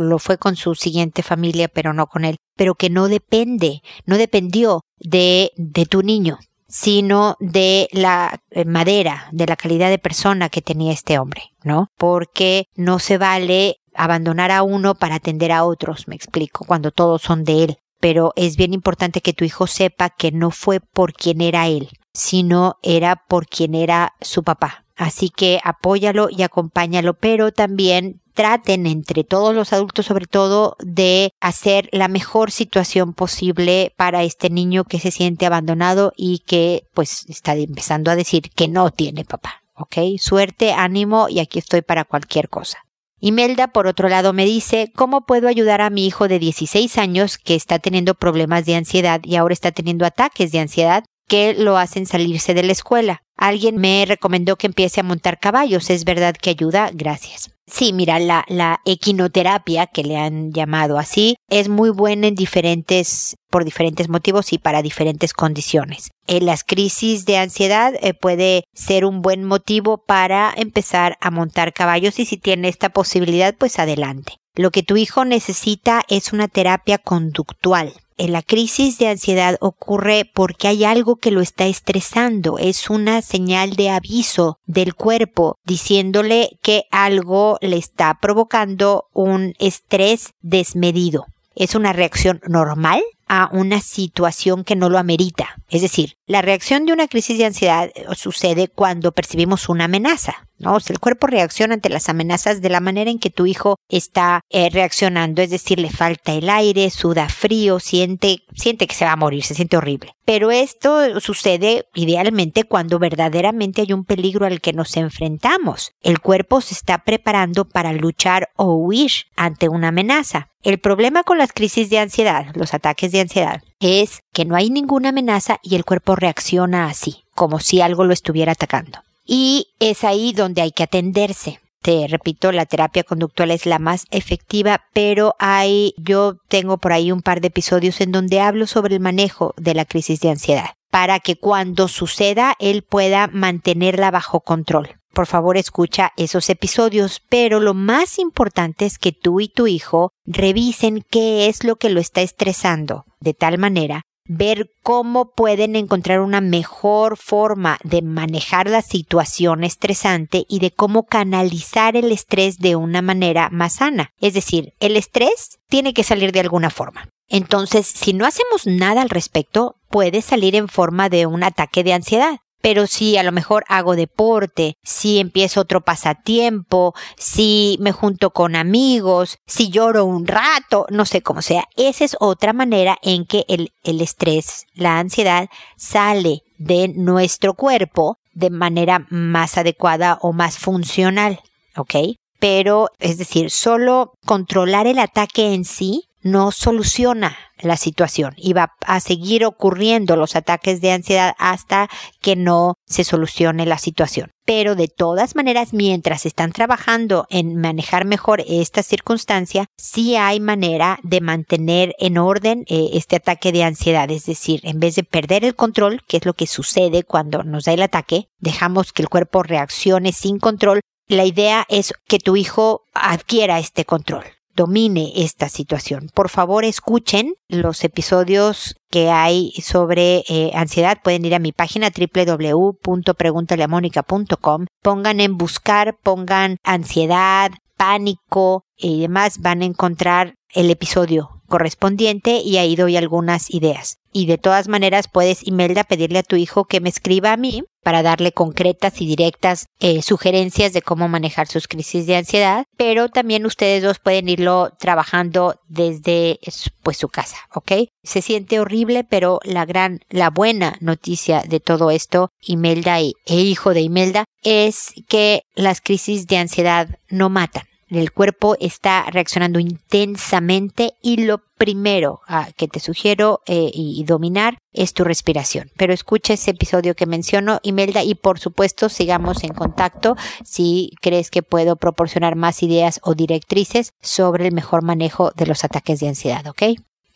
lo 0.00 0.18
fue 0.18 0.38
con 0.38 0.56
su 0.56 0.74
siguiente 0.74 1.22
familia, 1.22 1.68
pero 1.68 1.92
no 1.92 2.06
con 2.06 2.24
él, 2.24 2.36
pero 2.56 2.74
que 2.74 2.90
no 2.90 3.08
depende, 3.08 3.82
no 4.06 4.18
dependió 4.18 4.82
de, 4.98 5.52
de 5.56 5.86
tu 5.86 6.02
niño, 6.02 6.38
sino 6.68 7.36
de 7.40 7.88
la 7.92 8.40
eh, 8.50 8.64
madera, 8.64 9.28
de 9.32 9.46
la 9.46 9.56
calidad 9.56 9.88
de 9.88 9.98
persona 9.98 10.50
que 10.50 10.62
tenía 10.62 10.92
este 10.92 11.18
hombre, 11.18 11.50
¿no? 11.64 11.88
Porque 11.96 12.66
no 12.76 12.98
se 12.98 13.18
vale 13.18 13.76
abandonar 13.94 14.50
a 14.52 14.62
uno 14.62 14.94
para 14.94 15.16
atender 15.16 15.50
a 15.50 15.64
otros, 15.64 16.06
me 16.06 16.14
explico, 16.14 16.64
cuando 16.66 16.90
todos 16.92 17.22
son 17.22 17.44
de 17.44 17.64
él. 17.64 17.76
Pero 18.00 18.32
es 18.36 18.56
bien 18.56 18.74
importante 18.74 19.20
que 19.20 19.32
tu 19.32 19.44
hijo 19.44 19.66
sepa 19.66 20.10
que 20.10 20.30
no 20.30 20.52
fue 20.52 20.78
por 20.78 21.12
quien 21.14 21.40
era 21.40 21.66
él, 21.66 21.88
sino 22.18 22.78
era 22.82 23.24
por 23.28 23.46
quien 23.46 23.74
era 23.74 24.14
su 24.20 24.42
papá. 24.42 24.84
Así 24.96 25.30
que 25.30 25.60
apóyalo 25.62 26.28
y 26.28 26.42
acompáñalo, 26.42 27.14
pero 27.14 27.52
también 27.52 28.20
traten 28.34 28.86
entre 28.86 29.22
todos 29.22 29.54
los 29.54 29.72
adultos 29.72 30.06
sobre 30.06 30.26
todo 30.26 30.76
de 30.80 31.32
hacer 31.40 31.88
la 31.92 32.08
mejor 32.08 32.50
situación 32.50 33.14
posible 33.14 33.94
para 33.96 34.24
este 34.24 34.50
niño 34.50 34.84
que 34.84 34.98
se 34.98 35.12
siente 35.12 35.46
abandonado 35.46 36.12
y 36.16 36.40
que 36.40 36.82
pues 36.92 37.24
está 37.28 37.54
empezando 37.54 38.10
a 38.10 38.16
decir 38.16 38.50
que 38.50 38.66
no 38.66 38.90
tiene 38.90 39.24
papá. 39.24 39.62
¿Ok? 39.74 40.18
Suerte, 40.18 40.72
ánimo 40.72 41.28
y 41.28 41.38
aquí 41.38 41.60
estoy 41.60 41.82
para 41.82 42.04
cualquier 42.04 42.48
cosa. 42.48 42.78
Imelda, 43.20 43.68
por 43.68 43.86
otro 43.86 44.08
lado, 44.08 44.32
me 44.32 44.44
dice, 44.44 44.92
¿cómo 44.94 45.24
puedo 45.24 45.46
ayudar 45.46 45.80
a 45.80 45.90
mi 45.90 46.06
hijo 46.06 46.26
de 46.26 46.40
16 46.40 46.98
años 46.98 47.38
que 47.38 47.54
está 47.54 47.78
teniendo 47.78 48.14
problemas 48.14 48.64
de 48.64 48.74
ansiedad 48.74 49.20
y 49.22 49.36
ahora 49.36 49.52
está 49.52 49.70
teniendo 49.70 50.04
ataques 50.04 50.50
de 50.50 50.58
ansiedad 50.58 51.04
que 51.28 51.54
lo 51.54 51.78
hacen 51.78 52.06
salirse 52.06 52.54
de 52.54 52.62
la 52.62 52.72
escuela? 52.72 53.22
Alguien 53.36 53.76
me 53.76 54.04
recomendó 54.04 54.56
que 54.56 54.66
empiece 54.66 55.00
a 55.00 55.04
montar 55.04 55.38
caballos. 55.38 55.90
¿Es 55.90 56.04
verdad 56.04 56.34
que 56.34 56.50
ayuda? 56.50 56.90
Gracias. 56.92 57.50
Sí, 57.70 57.92
mira, 57.92 58.18
la, 58.18 58.44
la 58.48 58.80
equinoterapia, 58.86 59.86
que 59.86 60.02
le 60.02 60.16
han 60.16 60.52
llamado 60.52 60.98
así, 60.98 61.36
es 61.50 61.68
muy 61.68 61.90
buena 61.90 62.26
en 62.26 62.34
diferentes, 62.34 63.36
por 63.50 63.64
diferentes 63.64 64.08
motivos 64.08 64.52
y 64.52 64.58
para 64.58 64.82
diferentes 64.82 65.34
condiciones. 65.34 66.10
En 66.26 66.46
las 66.46 66.64
crisis 66.64 67.26
de 67.26 67.36
ansiedad 67.36 67.92
eh, 68.00 68.14
puede 68.14 68.64
ser 68.74 69.04
un 69.04 69.20
buen 69.20 69.44
motivo 69.44 69.98
para 69.98 70.52
empezar 70.56 71.18
a 71.20 71.30
montar 71.30 71.74
caballos 71.74 72.18
y 72.18 72.24
si 72.24 72.38
tiene 72.38 72.68
esta 72.68 72.88
posibilidad, 72.88 73.54
pues 73.56 73.78
adelante. 73.78 74.38
Lo 74.54 74.70
que 74.70 74.82
tu 74.82 74.96
hijo 74.96 75.24
necesita 75.24 76.02
es 76.08 76.32
una 76.32 76.48
terapia 76.48 76.98
conductual. 76.98 77.92
La 78.18 78.42
crisis 78.42 78.98
de 78.98 79.06
ansiedad 79.06 79.56
ocurre 79.60 80.28
porque 80.34 80.66
hay 80.66 80.84
algo 80.84 81.16
que 81.16 81.30
lo 81.30 81.40
está 81.40 81.66
estresando. 81.66 82.58
Es 82.58 82.90
una 82.90 83.22
señal 83.22 83.76
de 83.76 83.90
aviso 83.90 84.58
del 84.66 84.94
cuerpo 84.94 85.56
diciéndole 85.64 86.58
que 86.60 86.84
algo 86.90 87.58
le 87.60 87.76
está 87.76 88.18
provocando 88.20 89.04
un 89.12 89.54
estrés 89.60 90.32
desmedido. 90.40 91.26
Es 91.54 91.76
una 91.76 91.92
reacción 91.92 92.40
normal 92.48 93.02
a 93.28 93.50
una 93.52 93.80
situación 93.80 94.64
que 94.64 94.74
no 94.74 94.88
lo 94.88 94.98
amerita. 94.98 95.56
Es 95.70 95.82
decir, 95.82 96.17
la 96.28 96.42
reacción 96.42 96.84
de 96.84 96.92
una 96.92 97.08
crisis 97.08 97.38
de 97.38 97.46
ansiedad 97.46 97.90
eh, 97.94 98.04
sucede 98.14 98.68
cuando 98.68 99.12
percibimos 99.12 99.68
una 99.68 99.86
amenaza. 99.86 100.48
¿no? 100.58 100.76
el 100.88 100.98
cuerpo 100.98 101.26
reacciona 101.28 101.74
ante 101.74 101.88
las 101.88 102.08
amenazas 102.08 102.60
de 102.60 102.68
la 102.68 102.80
manera 102.80 103.10
en 103.10 103.18
que 103.18 103.30
tu 103.30 103.46
hijo 103.46 103.76
está 103.88 104.40
eh, 104.50 104.70
reaccionando, 104.70 105.40
es 105.40 105.50
decir, 105.50 105.78
le 105.78 105.90
falta 105.90 106.32
el 106.32 106.50
aire, 106.50 106.90
suda 106.90 107.28
frío, 107.28 107.78
siente, 107.80 108.42
siente 108.54 108.86
que 108.86 108.94
se 108.94 109.04
va 109.04 109.12
a 109.12 109.16
morir, 109.16 109.44
se 109.44 109.54
siente 109.54 109.76
horrible. 109.76 110.14
Pero 110.24 110.50
esto 110.50 111.20
sucede 111.20 111.86
idealmente 111.94 112.64
cuando 112.64 112.98
verdaderamente 112.98 113.82
hay 113.82 113.92
un 113.92 114.04
peligro 114.04 114.46
al 114.46 114.60
que 114.60 114.72
nos 114.72 114.96
enfrentamos. 114.96 115.92
El 116.02 116.18
cuerpo 116.20 116.60
se 116.60 116.74
está 116.74 116.98
preparando 116.98 117.64
para 117.64 117.92
luchar 117.92 118.50
o 118.56 118.74
huir 118.74 119.12
ante 119.36 119.68
una 119.68 119.88
amenaza. 119.88 120.48
El 120.62 120.78
problema 120.78 121.22
con 121.22 121.38
las 121.38 121.52
crisis 121.52 121.88
de 121.88 122.00
ansiedad, 122.00 122.46
los 122.54 122.74
ataques 122.74 123.12
de 123.12 123.20
ansiedad, 123.20 123.62
es 123.80 124.20
que 124.32 124.44
no 124.44 124.56
hay 124.56 124.70
ninguna 124.70 125.10
amenaza 125.10 125.58
y 125.62 125.76
el 125.76 125.84
cuerpo 125.84 126.16
reacciona 126.16 126.86
así, 126.86 127.24
como 127.34 127.60
si 127.60 127.80
algo 127.80 128.04
lo 128.04 128.12
estuviera 128.12 128.52
atacando. 128.52 128.98
Y 129.24 129.68
es 129.78 130.04
ahí 130.04 130.32
donde 130.32 130.62
hay 130.62 130.72
que 130.72 130.84
atenderse. 130.84 131.60
Te 131.82 132.06
repito, 132.08 132.50
la 132.50 132.66
terapia 132.66 133.04
conductual 133.04 133.50
es 133.50 133.64
la 133.64 133.78
más 133.78 134.06
efectiva, 134.10 134.82
pero 134.92 135.36
hay, 135.38 135.94
yo 135.96 136.36
tengo 136.48 136.78
por 136.78 136.92
ahí 136.92 137.12
un 137.12 137.22
par 137.22 137.40
de 137.40 137.48
episodios 137.48 138.00
en 138.00 138.10
donde 138.10 138.40
hablo 138.40 138.66
sobre 138.66 138.94
el 138.94 139.00
manejo 139.00 139.54
de 139.56 139.74
la 139.74 139.84
crisis 139.84 140.20
de 140.20 140.30
ansiedad, 140.30 140.70
para 140.90 141.20
que 141.20 141.36
cuando 141.36 141.86
suceda 141.86 142.56
él 142.58 142.82
pueda 142.82 143.28
mantenerla 143.28 144.10
bajo 144.10 144.40
control 144.40 144.98
por 145.18 145.26
favor 145.26 145.56
escucha 145.56 146.12
esos 146.16 146.48
episodios, 146.48 147.20
pero 147.28 147.58
lo 147.58 147.74
más 147.74 148.20
importante 148.20 148.86
es 148.86 148.98
que 148.98 149.10
tú 149.10 149.40
y 149.40 149.48
tu 149.48 149.66
hijo 149.66 150.12
revisen 150.26 151.04
qué 151.10 151.48
es 151.48 151.64
lo 151.64 151.74
que 151.74 151.90
lo 151.90 151.98
está 151.98 152.20
estresando, 152.20 153.04
de 153.20 153.34
tal 153.34 153.58
manera 153.58 154.02
ver 154.28 154.70
cómo 154.82 155.32
pueden 155.32 155.74
encontrar 155.74 156.20
una 156.20 156.40
mejor 156.40 157.16
forma 157.16 157.78
de 157.82 158.02
manejar 158.02 158.68
la 158.68 158.82
situación 158.82 159.64
estresante 159.64 160.44
y 160.48 160.60
de 160.60 160.70
cómo 160.70 161.04
canalizar 161.04 161.96
el 161.96 162.12
estrés 162.12 162.58
de 162.58 162.76
una 162.76 163.00
manera 163.00 163.48
más 163.50 163.76
sana. 163.76 164.10
Es 164.20 164.34
decir, 164.34 164.74
el 164.80 164.96
estrés 164.96 165.58
tiene 165.68 165.94
que 165.94 166.04
salir 166.04 166.32
de 166.32 166.40
alguna 166.40 166.68
forma. 166.68 167.08
Entonces, 167.28 167.86
si 167.86 168.12
no 168.12 168.26
hacemos 168.26 168.66
nada 168.66 169.02
al 169.02 169.10
respecto, 169.10 169.76
puede 169.88 170.20
salir 170.20 170.54
en 170.54 170.68
forma 170.68 171.08
de 171.08 171.26
un 171.26 171.42
ataque 171.42 171.82
de 171.82 171.94
ansiedad 171.94 172.38
pero 172.60 172.86
si 172.86 173.16
a 173.16 173.22
lo 173.22 173.32
mejor 173.32 173.64
hago 173.68 173.96
deporte, 173.96 174.76
si 174.82 175.18
empiezo 175.18 175.60
otro 175.60 175.80
pasatiempo, 175.80 176.94
si 177.16 177.76
me 177.80 177.92
junto 177.92 178.30
con 178.30 178.56
amigos, 178.56 179.38
si 179.46 179.70
lloro 179.70 180.04
un 180.04 180.26
rato, 180.26 180.86
no 180.90 181.04
sé 181.04 181.22
cómo 181.22 181.42
sea, 181.42 181.64
esa 181.76 182.04
es 182.04 182.16
otra 182.20 182.52
manera 182.52 182.98
en 183.02 183.26
que 183.26 183.44
el, 183.48 183.72
el 183.84 184.00
estrés, 184.00 184.66
la 184.74 184.98
ansiedad 184.98 185.48
sale 185.76 186.42
de 186.58 186.88
nuestro 186.88 187.54
cuerpo 187.54 188.18
de 188.32 188.50
manera 188.50 189.06
más 189.10 189.58
adecuada 189.58 190.18
o 190.20 190.32
más 190.32 190.58
funcional, 190.58 191.40
¿ok? 191.76 191.94
Pero, 192.38 192.90
es 193.00 193.18
decir, 193.18 193.50
solo 193.50 194.12
controlar 194.24 194.86
el 194.86 195.00
ataque 195.00 195.54
en 195.54 195.64
sí 195.64 196.04
no 196.22 196.52
soluciona 196.52 197.36
la 197.60 197.76
situación 197.76 198.34
y 198.36 198.52
va 198.52 198.74
a 198.86 199.00
seguir 199.00 199.44
ocurriendo 199.44 200.16
los 200.16 200.36
ataques 200.36 200.80
de 200.80 200.92
ansiedad 200.92 201.34
hasta 201.38 201.88
que 202.20 202.36
no 202.36 202.74
se 202.86 203.04
solucione 203.04 203.66
la 203.66 203.78
situación. 203.78 204.30
Pero 204.44 204.76
de 204.76 204.88
todas 204.88 205.36
maneras, 205.36 205.74
mientras 205.74 206.24
están 206.24 206.52
trabajando 206.52 207.26
en 207.28 207.60
manejar 207.60 208.06
mejor 208.06 208.42
esta 208.46 208.82
circunstancia, 208.82 209.66
sí 209.76 210.16
hay 210.16 210.40
manera 210.40 210.98
de 211.02 211.20
mantener 211.20 211.94
en 211.98 212.16
orden 212.16 212.64
eh, 212.68 212.90
este 212.94 213.16
ataque 213.16 213.52
de 213.52 213.64
ansiedad. 213.64 214.10
Es 214.10 214.24
decir, 214.24 214.60
en 214.62 214.80
vez 214.80 214.94
de 214.94 215.04
perder 215.04 215.44
el 215.44 215.54
control, 215.54 216.02
que 216.08 216.16
es 216.16 216.24
lo 216.24 216.32
que 216.32 216.46
sucede 216.46 217.02
cuando 217.02 217.42
nos 217.42 217.64
da 217.64 217.74
el 217.74 217.82
ataque, 217.82 218.28
dejamos 218.38 218.92
que 218.92 219.02
el 219.02 219.10
cuerpo 219.10 219.42
reaccione 219.42 220.12
sin 220.12 220.38
control. 220.38 220.80
La 221.08 221.24
idea 221.24 221.66
es 221.68 221.92
que 222.06 222.18
tu 222.18 222.36
hijo 222.36 222.84
adquiera 222.94 223.58
este 223.58 223.84
control 223.84 224.24
domine 224.58 225.12
esta 225.14 225.48
situación. 225.48 226.10
Por 226.12 226.28
favor, 226.28 226.64
escuchen 226.64 227.34
los 227.48 227.84
episodios 227.84 228.74
que 228.90 229.08
hay 229.08 229.52
sobre 229.62 230.24
eh, 230.28 230.50
ansiedad. 230.52 230.98
Pueden 231.02 231.24
ir 231.24 231.34
a 231.36 231.38
mi 231.38 231.52
página 231.52 231.90
www.preguntaleamónica.com. 231.90 234.66
Pongan 234.82 235.20
en 235.20 235.38
buscar, 235.38 235.96
pongan 236.02 236.56
ansiedad, 236.64 237.52
pánico 237.76 238.64
y 238.76 239.02
demás. 239.02 239.40
Van 239.40 239.62
a 239.62 239.66
encontrar 239.66 240.34
el 240.52 240.70
episodio 240.70 241.37
correspondiente 241.48 242.38
y 242.38 242.58
ahí 242.58 242.76
doy 242.76 242.96
algunas 242.96 243.52
ideas. 243.52 243.98
Y 244.12 244.26
de 244.26 244.38
todas 244.38 244.68
maneras 244.68 245.06
puedes, 245.12 245.46
Imelda, 245.46 245.84
pedirle 245.84 246.20
a 246.20 246.22
tu 246.22 246.36
hijo 246.36 246.64
que 246.64 246.80
me 246.80 246.88
escriba 246.88 247.32
a 247.32 247.36
mí 247.36 247.62
para 247.82 248.02
darle 248.02 248.32
concretas 248.32 249.00
y 249.00 249.06
directas 249.06 249.66
eh, 249.80 250.02
sugerencias 250.02 250.72
de 250.72 250.82
cómo 250.82 251.08
manejar 251.08 251.46
sus 251.46 251.68
crisis 251.68 252.06
de 252.06 252.16
ansiedad, 252.16 252.64
pero 252.76 253.08
también 253.08 253.46
ustedes 253.46 253.82
dos 253.82 253.98
pueden 253.98 254.28
irlo 254.28 254.70
trabajando 254.78 255.56
desde 255.68 256.38
pues 256.82 256.96
su 256.96 257.08
casa, 257.08 257.36
¿ok? 257.54 257.72
Se 258.02 258.22
siente 258.22 258.60
horrible, 258.60 259.04
pero 259.04 259.40
la 259.44 259.64
gran, 259.64 260.00
la 260.08 260.30
buena 260.30 260.76
noticia 260.80 261.42
de 261.42 261.60
todo 261.60 261.90
esto, 261.90 262.30
Imelda 262.40 262.98
e 263.00 263.14
hijo 263.26 263.72
de 263.72 263.80
Imelda, 263.82 264.24
es 264.42 264.92
que 265.08 265.42
las 265.54 265.80
crisis 265.80 266.26
de 266.26 266.38
ansiedad 266.38 266.98
no 267.08 267.28
matan 267.30 267.67
el 267.90 268.12
cuerpo 268.12 268.56
está 268.60 269.04
reaccionando 269.10 269.58
intensamente 269.58 270.94
y 271.02 271.24
lo 271.24 271.38
primero 271.56 272.20
ah, 272.28 272.48
que 272.56 272.68
te 272.68 272.80
sugiero 272.80 273.40
eh, 273.46 273.70
y, 273.72 274.04
dominar 274.04 274.58
es 274.72 274.94
tu 274.94 275.04
respiración. 275.04 275.70
Pero 275.76 275.92
escucha 275.92 276.34
ese 276.34 276.52
episodio 276.52 276.94
que 276.94 277.06
menciono, 277.06 277.58
Imelda, 277.62 278.02
y 278.04 278.14
por 278.14 278.38
supuesto 278.38 278.88
sigamos 278.88 279.42
en 279.42 279.52
contacto 279.52 280.16
si 280.44 280.92
crees 281.00 281.30
que 281.30 281.42
puedo 281.42 281.76
proporcionar 281.76 282.36
más 282.36 282.62
ideas 282.62 283.00
o 283.02 283.14
directrices 283.14 283.92
sobre 284.00 284.46
el 284.46 284.54
mejor 284.54 284.82
manejo 284.82 285.32
de 285.36 285.46
los 285.46 285.64
ataques 285.64 286.00
de 286.00 286.08
ansiedad, 286.08 286.46
¿ok? 286.46 286.62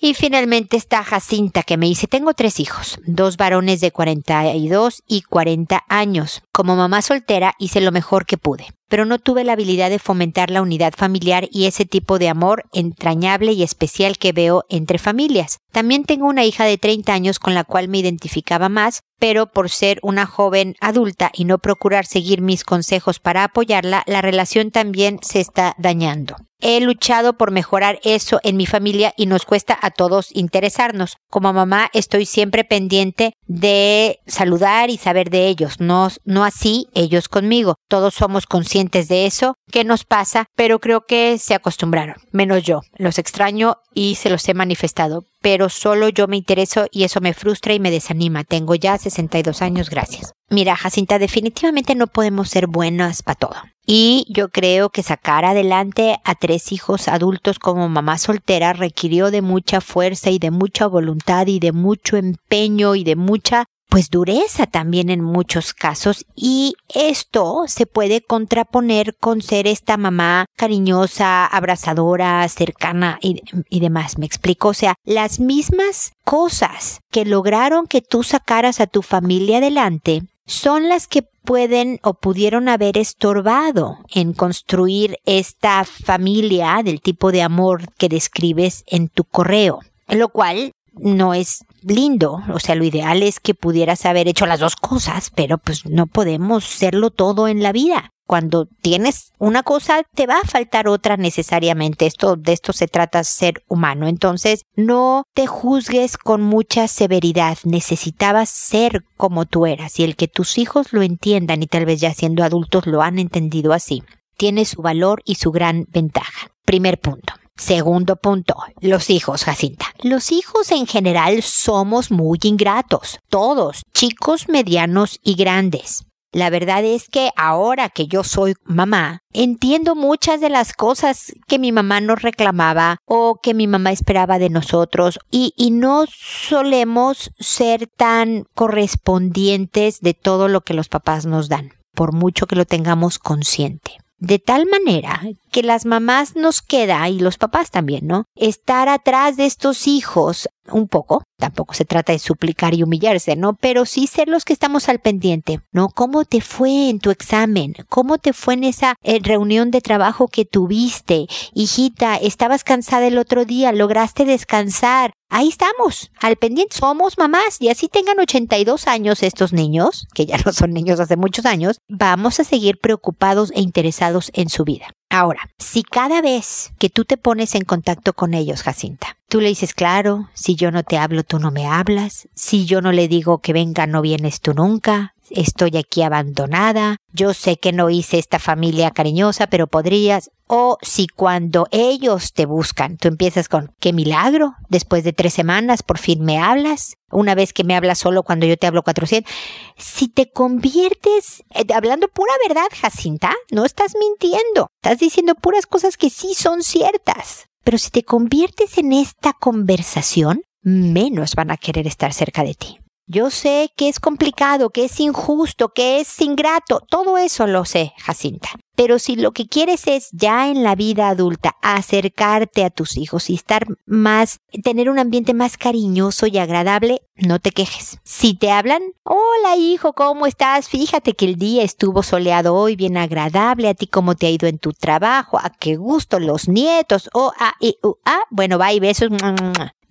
Y 0.05 0.15
finalmente 0.15 0.77
está 0.77 1.05
Jacinta 1.05 1.63
que 1.63 1.77
me 1.77 1.87
dice, 1.87 2.09
tengo 2.09 2.35
tres 2.35 2.59
hijos, 2.59 2.99
dos 3.07 3.37
varones 3.37 3.81
de 3.81 3.93
42 3.93 5.05
y 5.07 5.23
40 5.23 5.85
años. 5.89 6.43
Como 6.51 6.75
mamá 6.75 7.03
soltera 7.03 7.55
hice 7.61 7.81
lo 7.81 7.93
mejor 7.93 8.27
que 8.27 8.37
pude 8.37 8.67
pero 8.93 9.07
no 9.07 9.19
tuve 9.19 9.43
la 9.43 9.55
habilidad 9.55 9.89
de 9.89 9.99
fomentar 9.99 10.51
la 10.51 10.61
unidad 10.61 10.93
familiar 10.95 11.49
y 11.51 11.65
ese 11.65 11.87
tipo 11.87 12.19
de 12.19 12.29
amor 12.29 12.65
entrañable 12.75 13.53
y 13.53 13.63
especial 13.63 14.19
que 14.19 14.33
veo 14.33 14.65
entre 14.69 14.99
familias. 14.99 15.61
También 15.73 16.05
tengo 16.05 16.27
una 16.27 16.45
hija 16.45 16.67
de 16.67 16.77
30 16.77 17.11
años 17.11 17.39
con 17.39 17.55
la 17.55 17.65
cual 17.65 17.89
me 17.89 18.01
identificaba 18.01 18.69
más, 18.69 19.01
pero 19.23 19.47
por 19.47 19.71
ser 19.71 20.01
una 20.03 20.27
joven 20.27 20.75
adulta 20.81 21.31
y 21.33 21.45
no 21.45 21.59
procurar 21.59 22.07
seguir 22.07 22.41
mis 22.41 22.65
consejos 22.65 23.21
para 23.21 23.45
apoyarla, 23.45 24.03
la 24.09 24.21
relación 24.21 24.73
también 24.73 25.21
se 25.23 25.39
está 25.39 25.77
dañando. 25.79 26.35
He 26.59 26.81
luchado 26.81 27.37
por 27.37 27.53
mejorar 27.53 28.01
eso 28.03 28.41
en 28.43 28.57
mi 28.57 28.67
familia 28.67 29.15
y 29.17 29.27
nos 29.27 29.45
cuesta 29.45 29.79
a 29.81 29.91
todos 29.91 30.35
interesarnos. 30.35 31.19
Como 31.31 31.53
mamá 31.53 31.89
estoy 31.93 32.27
siempre 32.27 32.65
pendiente 32.65 33.35
de 33.47 34.19
saludar 34.27 34.91
y 34.91 34.97
saber 34.97 35.31
de 35.31 35.47
ellos, 35.47 35.79
no, 35.79 36.09
no 36.25 36.45
así 36.45 36.87
ellos 36.93 37.29
conmigo. 37.29 37.77
Todos 37.89 38.15
somos 38.15 38.47
conscientes 38.47 39.07
de 39.07 39.27
eso, 39.27 39.55
que 39.71 39.85
nos 39.85 40.05
pasa, 40.05 40.47
pero 40.57 40.81
creo 40.81 41.03
que 41.07 41.39
se 41.39 41.55
acostumbraron, 41.55 42.17
menos 42.33 42.65
yo. 42.65 42.81
Los 42.97 43.19
extraño 43.19 43.77
y 43.95 44.17
se 44.17 44.31
los 44.31 44.49
he 44.49 44.55
manifestado, 44.55 45.27
pero 45.43 45.69
solo 45.69 46.09
yo 46.09 46.29
me 46.29 46.37
intereso 46.37 46.87
y 46.91 47.03
eso 47.05 47.21
me 47.21 47.35
frustra 47.35 47.75
y 47.75 47.81
me 47.81 47.91
desanima. 47.91 48.45
Tengo 48.45 48.75
ya 48.75 48.97
62 48.97 49.61
años, 49.61 49.91
gracias. 49.91 50.33
Mira, 50.49 50.77
Jacinta, 50.77 51.19
definitivamente 51.19 51.95
no 51.95 52.07
podemos 52.07 52.49
ser 52.49 52.69
buenas 52.69 53.23
para 53.23 53.35
todo. 53.35 53.55
Y 53.85 54.27
yo 54.29 54.49
creo 54.49 54.91
que 54.91 55.03
sacar 55.03 55.45
adelante 55.45 56.19
a 56.25 56.35
tres 56.37 56.71
hijos 56.71 57.09
adultos 57.09 57.59
como 57.59 57.89
mamá 57.89 58.17
soltera 58.17 58.73
requirió 58.73 59.31
de 59.31 59.43
mucha 59.43 59.81
fuerza 59.81 60.31
y 60.31 60.39
de 60.39 60.53
mucha 60.53 60.87
voluntad 60.87 61.49
y 61.49 61.59
de 61.59 61.73
mucho 61.73 62.17
empeño 62.17 62.95
y 62.95 63.03
de 63.03 63.17
mucha 63.17 63.65
pues 63.93 64.09
dureza 64.09 64.67
también 64.67 65.11
en 65.11 65.23
muchos 65.23 65.75
casos 65.75 66.25
y 66.35 66.77
esto 66.95 67.65
se 67.67 67.85
puede 67.85 68.23
contraponer 68.23 69.15
con 69.17 69.43
ser 69.43 69.67
esta 69.67 69.99
mamá 69.99 70.47
cariñosa, 70.57 71.45
abrazadora, 71.45 72.49
cercana 72.49 73.19
y, 73.21 73.81
demás. 73.81 74.17
Me 74.17 74.25
explico, 74.25 74.69
o 74.69 74.75
sea, 74.75 74.95
las 75.05 75.41
mismas 75.41 76.13
cosas 76.25 77.01
que 77.11 77.27
lograron 77.27 77.87
que 77.87 78.01
tú 78.01 78.23
sacaras 78.23 78.81
a 78.81 78.87
tu 78.87 79.03
familia 79.03 79.59
adelante 79.59 80.23
son 80.47 80.89
las 80.89 81.07
que 81.07 81.21
pueden 81.45 82.01
o 82.03 82.15
pudieron 82.15 82.71
haber 82.71 82.97
estorbado 82.97 83.99
en 84.09 84.33
construir 84.33 85.19
esta 85.27 85.85
familia 85.85 86.81
del 86.83 87.03
tipo 87.03 87.31
de 87.31 87.43
amor 87.43 87.93
que 87.99 88.09
describes 88.09 88.85
en 88.87 89.11
tu 89.11 89.25
correo, 89.25 89.81
lo 90.09 90.31
cual 90.31 90.73
no 90.95 91.35
es 91.35 91.65
lindo, 91.83 92.41
o 92.53 92.61
sea, 92.61 92.75
lo 92.75 92.85
ideal 92.85 93.23
es 93.23 93.41
que 93.41 93.55
pudieras 93.55 94.07
haber 94.07 94.29
hecho 94.29 94.47
las 94.47 94.61
dos 94.61 94.77
cosas, 94.77 95.31
pero 95.35 95.59
pues 95.59 95.87
no 95.87 96.07
podemos 96.07 96.65
serlo 96.65 97.11
todo 97.11 97.49
en 97.49 97.63
la 97.63 97.73
vida. 97.73 98.11
Cuando 98.27 98.67
tienes 98.81 99.33
una 99.39 99.63
cosa, 99.63 100.05
te 100.15 100.27
va 100.27 100.39
a 100.39 100.47
faltar 100.47 100.89
otra 100.89 101.17
necesariamente. 101.17 102.07
Esto, 102.07 102.37
de 102.37 102.53
esto 102.53 102.73
se 102.73 102.89
trata 102.89 103.25
ser 103.25 103.63
humano. 103.69 104.07
Entonces, 104.07 104.63
no 104.75 105.25
te 105.35 105.47
juzgues 105.47 106.17
con 106.17 106.41
mucha 106.41 106.89
severidad. 106.89 107.59
Necesitabas 107.65 108.49
ser 108.49 109.05
como 109.17 109.45
tú 109.45 109.67
eras 109.67 109.99
y 109.99 110.05
el 110.05 110.17
que 110.17 110.29
tus 110.29 110.57
hijos 110.57 110.93
lo 110.93 111.03
entiendan 111.03 111.63
y 111.63 111.67
tal 111.67 111.85
vez 111.85 112.01
ya 112.01 112.15
siendo 112.15 112.43
adultos 112.43 112.87
lo 112.87 113.03
han 113.03 113.19
entendido 113.19 113.73
así, 113.73 114.03
tiene 114.39 114.65
su 114.65 114.81
valor 114.81 115.21
y 115.27 115.35
su 115.35 115.51
gran 115.51 115.87
ventaja. 115.91 116.53
Primer 116.65 116.99
punto. 116.99 117.35
Segundo 117.57 118.17
punto, 118.17 118.57
los 118.81 119.11
hijos, 119.11 119.45
Jacinta. 119.45 119.87
Los 120.03 120.33
hijos 120.33 120.71
en 120.71 120.87
general 120.87 121.43
somos 121.43 122.11
muy 122.11 122.39
ingratos, 122.43 123.19
todos, 123.29 123.83
chicos, 123.93 124.49
medianos 124.49 125.21
y 125.23 125.35
grandes. 125.35 126.05
La 126.35 126.49
verdad 126.49 126.83
es 126.83 127.11
que 127.11 127.31
ahora 127.37 127.91
que 127.91 128.07
yo 128.07 128.25
soy 128.25 128.55
mamá, 128.65 129.21
entiendo 129.35 129.95
muchas 129.95 130.41
de 130.41 130.49
las 130.49 130.73
cosas 130.73 131.35
que 131.47 131.59
mi 131.59 131.73
mamá 131.73 132.01
nos 132.01 132.23
reclamaba 132.23 132.97
o 133.05 133.39
que 133.43 133.53
mi 133.53 133.67
mamá 133.67 133.93
esperaba 133.93 134.39
de 134.39 134.49
nosotros 134.49 135.19
y, 135.31 135.53
no 135.73 136.05
solemos 136.09 137.33
ser 137.39 137.87
tan 137.87 138.45
correspondientes 138.55 140.01
de 140.01 140.15
todo 140.15 140.49
lo 140.49 140.63
que 140.63 140.73
los 140.73 140.89
papás 140.89 141.27
nos 141.27 141.51
dan, 141.51 141.73
por 141.95 142.15
mucho 142.15 142.47
que 142.47 142.57
lo 142.57 142.65
tengamos 142.65 143.19
consciente 143.19 144.02
de 144.23 144.39
tal 144.39 144.67
manera 144.67 145.21
que 145.51 145.65
las 145.65 145.85
mamás 145.85 146.37
nos 146.37 146.63
queda, 146.63 147.09
y 147.09 147.19
los 147.19 147.39
papás 147.39 147.73
también, 147.73 148.07
¿no? 148.07 148.27
Estar 148.37 148.89
atrás 148.89 149.37
de 149.37 149.47
estos 149.47 149.89
hijos 149.89 150.49
un 150.71 150.89
poco, 150.89 151.23
tampoco 151.39 151.75
se 151.75 151.85
trata 151.85 152.13
de 152.13 152.19
suplicar 152.19 152.75
y 152.75 152.83
humillarse, 152.83 153.37
¿no? 153.37 153.55
Pero 153.55 153.85
sí 153.85 154.07
ser 154.07 154.29
los 154.29 154.45
que 154.45 154.53
estamos 154.53 154.89
al 154.89 155.01
pendiente, 155.01 155.61
¿no? 155.73 155.89
¿Cómo 155.89 156.25
te 156.25 156.41
fue 156.41 156.89
en 156.89 157.01
tu 157.01 157.11
examen? 157.11 157.75
¿Cómo 157.89 158.19
te 158.19 158.33
fue 158.33 158.55
en 158.55 158.65
esa 158.65 158.97
eh, 159.03 159.19
reunión 159.23 159.71
de 159.71 159.81
trabajo 159.81 160.29
que 160.29 160.45
tuviste? 160.45 161.27
Hijita, 161.53 162.17
estabas 162.17 162.65
cansada 162.65 163.07
el 163.07 163.19
otro 163.19 163.45
día, 163.45 163.73
lograste 163.73 164.25
descansar, 164.25 165.13
ahí 165.29 165.49
estamos, 165.49 166.13
al 166.21 166.37
pendiente. 166.37 166.77
Somos 166.77 167.19
mamás 167.19 167.57
y 167.61 167.69
así 167.69 167.89
tengan 167.89 168.21
82 168.21 168.87
años 168.87 169.23
estos 169.23 169.53
niños, 169.53 170.07
que 170.15 170.27
ya 170.27 170.37
no 170.45 170.53
son 170.53 170.73
niños 170.73 171.01
hace 171.01 171.17
muchos 171.17 171.47
años, 171.47 171.79
vamos 171.89 172.39
a 172.39 172.45
seguir 172.45 172.79
preocupados 172.79 173.51
e 173.55 173.61
interesados 173.61 174.31
en 174.35 174.49
su 174.49 174.65
vida. 174.65 174.87
Ahora, 175.13 175.43
si 175.59 175.83
cada 175.83 176.23
vez 176.23 176.73
que 176.79 176.89
tú 176.89 177.05
te 177.05 177.19
pones 177.19 177.55
en 177.55 177.65
contacto 177.65 178.15
con 178.15 178.33
ellos, 178.33 178.63
Jacinta, 178.63 179.19
tú 179.29 179.43
le 179.43 179.49
dices, 179.49 179.75
claro, 179.75 180.31
si 180.33 180.55
yo 180.55 180.71
no 180.71 180.85
te 180.85 180.97
hablo, 180.97 181.23
tú 181.23 181.39
no 181.39 181.51
me 181.51 181.67
hablas, 181.67 182.31
si 182.35 182.65
yo 182.65 182.81
no 182.81 182.93
le 182.93 183.09
digo 183.09 183.43
que 183.43 183.53
venga, 183.53 183.87
no 183.87 184.01
vienes 184.01 184.41
tú 184.41 184.55
nunca, 184.55 185.15
estoy 185.35 185.77
aquí 185.77 186.03
abandonada, 186.03 186.97
yo 187.13 187.35
sé 187.35 187.57
que 187.57 187.73
no 187.73 187.91
hice 187.91 188.19
esta 188.19 188.39
familia 188.39 188.91
cariñosa, 188.91 189.47
pero 189.47 189.67
podrías, 189.67 190.31
o 190.47 190.79
si 190.83 191.07
cuando 191.07 191.67
ellos 191.71 192.33
te 192.33 192.47
buscan, 192.47 192.97
tú 192.97 193.09
empiezas 193.09 193.49
con, 193.49 193.75
qué 193.81 193.93
milagro, 193.93 194.55
después 194.69 195.05
de 195.05 195.13
tres 195.13 195.35
semanas 195.35 195.83
por 195.83 195.99
fin 195.99 196.25
me 196.25 196.39
hablas, 196.39 196.95
una 197.11 197.35
vez 197.35 197.53
que 197.53 197.65
me 197.65 197.77
hablas 197.77 197.99
solo 197.99 198.23
cuando 198.23 198.47
yo 198.47 198.57
te 198.57 198.67
hablo 198.67 198.83
400, 198.83 199.33
si 199.77 200.09
te 200.09 200.31
conviertes, 200.31 201.43
eh, 201.51 201.65
hablando 201.75 202.09
pura 202.09 202.33
verdad, 202.47 202.69
Jacinta, 202.81 203.33
no 203.51 203.65
estás 203.65 203.93
mintiendo, 203.99 204.69
estás 204.83 204.99
diciendo 204.99 205.35
puras 205.35 205.67
cosas 205.67 205.97
que 205.97 206.11
sí 206.11 206.35
son 206.35 206.63
ciertas. 206.63 207.47
Pero 207.65 207.79
si 207.79 207.91
te 207.91 208.03
conviertes 208.03 208.77
en 208.79 208.93
esta 208.93 209.33
conversación, 209.33 210.43
menos 210.63 211.35
van 211.35 211.51
a 211.51 211.57
querer 211.57 211.87
estar 211.87 212.13
cerca 212.13 212.43
de 212.43 212.55
ti. 212.55 212.82
Yo 213.07 213.31
sé 213.31 213.73
que 213.77 213.89
es 213.89 213.99
complicado, 213.99 214.71
que 214.71 214.85
es 214.85 215.01
injusto, 215.01 215.71
que 215.71 216.01
es 216.01 216.21
ingrato, 216.21 216.81
todo 216.89 217.19
eso 217.19 217.47
lo 217.47 217.65
sé, 217.65 217.93
Jacinta. 217.99 218.51
Pero 218.75 218.99
si 218.99 219.17
lo 219.17 219.33
que 219.33 219.47
quieres 219.47 219.87
es 219.87 220.09
ya 220.13 220.49
en 220.49 220.63
la 220.63 220.75
vida 220.75 221.09
adulta 221.09 221.57
acercarte 221.61 222.65
a 222.65 222.71
tus 222.71 222.97
hijos 222.97 223.29
y 223.29 223.35
estar 223.35 223.67
más, 223.87 224.41
tener 224.63 224.89
un 224.89 224.99
ambiente 224.99 225.35
más 225.35 225.59
cariñoso 225.59 226.27
y 226.27 226.39
agradable, 226.39 227.03
no 227.17 227.39
te 227.39 227.51
quejes. 227.51 227.99
Si 228.05 228.35
te 228.35 228.51
hablan, 228.51 228.83
hola 229.03 229.57
hijo, 229.57 229.93
¿cómo 229.93 230.27
estás? 230.27 230.69
Fíjate 230.69 231.13
que 231.13 231.27
el 231.27 231.37
día 231.37 231.65
estuvo 231.65 232.03
soleado 232.03 232.55
hoy, 232.55 232.77
bien 232.77 232.97
agradable, 232.97 233.69
a 233.69 233.75
ti 233.75 233.89
cómo 233.89 234.15
te 234.15 234.27
ha 234.29 234.31
ido 234.31 234.49
en 234.49 234.59
tu 234.59 234.73
trabajo, 234.73 235.39
a 235.39 235.51
qué 235.51 235.77
gusto 235.77 236.19
los 236.19 236.49
nietos, 236.49 237.11
o 237.13 237.33
a, 237.39 237.55
i, 237.61 237.77
u, 237.83 237.97
a, 238.05 238.21
bueno, 238.31 238.59
bye, 238.59 238.81
besos, 238.81 239.11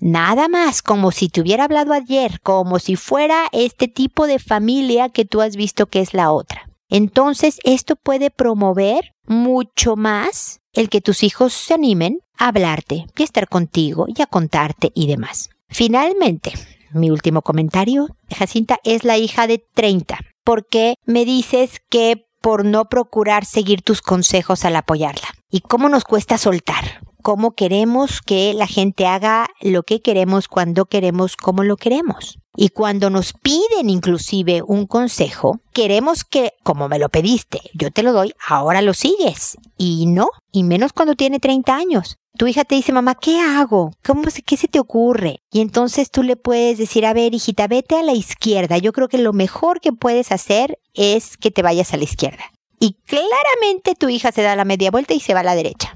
Nada 0.01 0.49
más, 0.49 0.81
como 0.81 1.11
si 1.11 1.29
te 1.29 1.41
hubiera 1.41 1.65
hablado 1.65 1.93
ayer, 1.93 2.41
como 2.41 2.79
si 2.79 2.95
fuera 2.95 3.45
este 3.51 3.87
tipo 3.87 4.25
de 4.25 4.39
familia 4.39 5.09
que 5.09 5.25
tú 5.25 5.41
has 5.41 5.55
visto 5.55 5.85
que 5.85 6.01
es 6.01 6.15
la 6.15 6.31
otra. 6.31 6.67
Entonces, 6.89 7.59
esto 7.63 7.95
puede 7.95 8.31
promover 8.31 9.13
mucho 9.27 9.95
más 9.95 10.59
el 10.73 10.89
que 10.89 11.01
tus 11.01 11.21
hijos 11.21 11.53
se 11.53 11.75
animen 11.75 12.19
a 12.35 12.47
hablarte 12.47 13.05
y 13.15 13.21
a 13.21 13.23
estar 13.23 13.47
contigo 13.47 14.07
y 14.07 14.23
a 14.23 14.25
contarte 14.25 14.91
y 14.95 15.05
demás. 15.05 15.51
Finalmente, 15.69 16.51
mi 16.93 17.11
último 17.11 17.43
comentario, 17.43 18.07
Jacinta 18.35 18.79
es 18.83 19.03
la 19.03 19.19
hija 19.19 19.45
de 19.45 19.63
30, 19.75 20.17
porque 20.43 20.95
me 21.05 21.25
dices 21.25 21.79
que 21.89 22.25
por 22.41 22.65
no 22.65 22.85
procurar 22.85 23.45
seguir 23.45 23.83
tus 23.83 24.01
consejos 24.01 24.65
al 24.65 24.75
apoyarla. 24.75 25.27
¿Y 25.51 25.61
cómo 25.61 25.89
nos 25.89 26.05
cuesta 26.05 26.39
soltar? 26.39 27.01
Cómo 27.21 27.51
queremos 27.51 28.21
que 28.21 28.53
la 28.53 28.67
gente 28.67 29.07
haga 29.07 29.49
lo 29.61 29.83
que 29.83 30.01
queremos, 30.01 30.47
cuando 30.47 30.85
queremos, 30.85 31.37
cómo 31.37 31.63
lo 31.63 31.77
queremos. 31.77 32.39
Y 32.55 32.69
cuando 32.69 33.09
nos 33.09 33.33
piden 33.33 33.89
inclusive 33.89 34.61
un 34.61 34.85
consejo, 34.85 35.61
queremos 35.73 36.25
que, 36.25 36.53
como 36.63 36.89
me 36.89 36.99
lo 36.99 37.09
pediste, 37.09 37.61
yo 37.73 37.91
te 37.91 38.03
lo 38.03 38.11
doy, 38.11 38.33
ahora 38.45 38.81
lo 38.81 38.93
sigues. 38.93 39.57
Y 39.77 40.05
no, 40.07 40.29
y 40.51 40.63
menos 40.63 40.91
cuando 40.91 41.15
tiene 41.15 41.39
30 41.39 41.73
años. 41.73 42.17
Tu 42.37 42.47
hija 42.47 42.63
te 42.63 42.75
dice, 42.75 42.93
mamá, 42.93 43.15
¿qué 43.15 43.39
hago? 43.39 43.91
¿Cómo 44.03 44.23
¿Qué 44.45 44.57
se 44.57 44.67
te 44.67 44.79
ocurre? 44.79 45.39
Y 45.51 45.61
entonces 45.61 46.11
tú 46.11 46.23
le 46.23 46.35
puedes 46.35 46.77
decir, 46.77 47.05
a 47.05 47.13
ver, 47.13 47.33
hijita, 47.33 47.67
vete 47.67 47.95
a 47.95 48.03
la 48.03 48.13
izquierda. 48.13 48.77
Yo 48.77 48.93
creo 48.93 49.07
que 49.07 49.17
lo 49.17 49.33
mejor 49.33 49.81
que 49.81 49.91
puedes 49.91 50.31
hacer 50.31 50.79
es 50.93 51.37
que 51.37 51.51
te 51.51 51.61
vayas 51.61 51.93
a 51.93 51.97
la 51.97 52.03
izquierda. 52.03 52.43
Y 52.79 52.95
claramente 53.05 53.95
tu 53.95 54.09
hija 54.09 54.31
se 54.31 54.41
da 54.41 54.55
la 54.55 54.65
media 54.65 54.89
vuelta 54.89 55.13
y 55.13 55.19
se 55.19 55.35
va 55.35 55.41
a 55.41 55.43
la 55.43 55.55
derecha. 55.55 55.95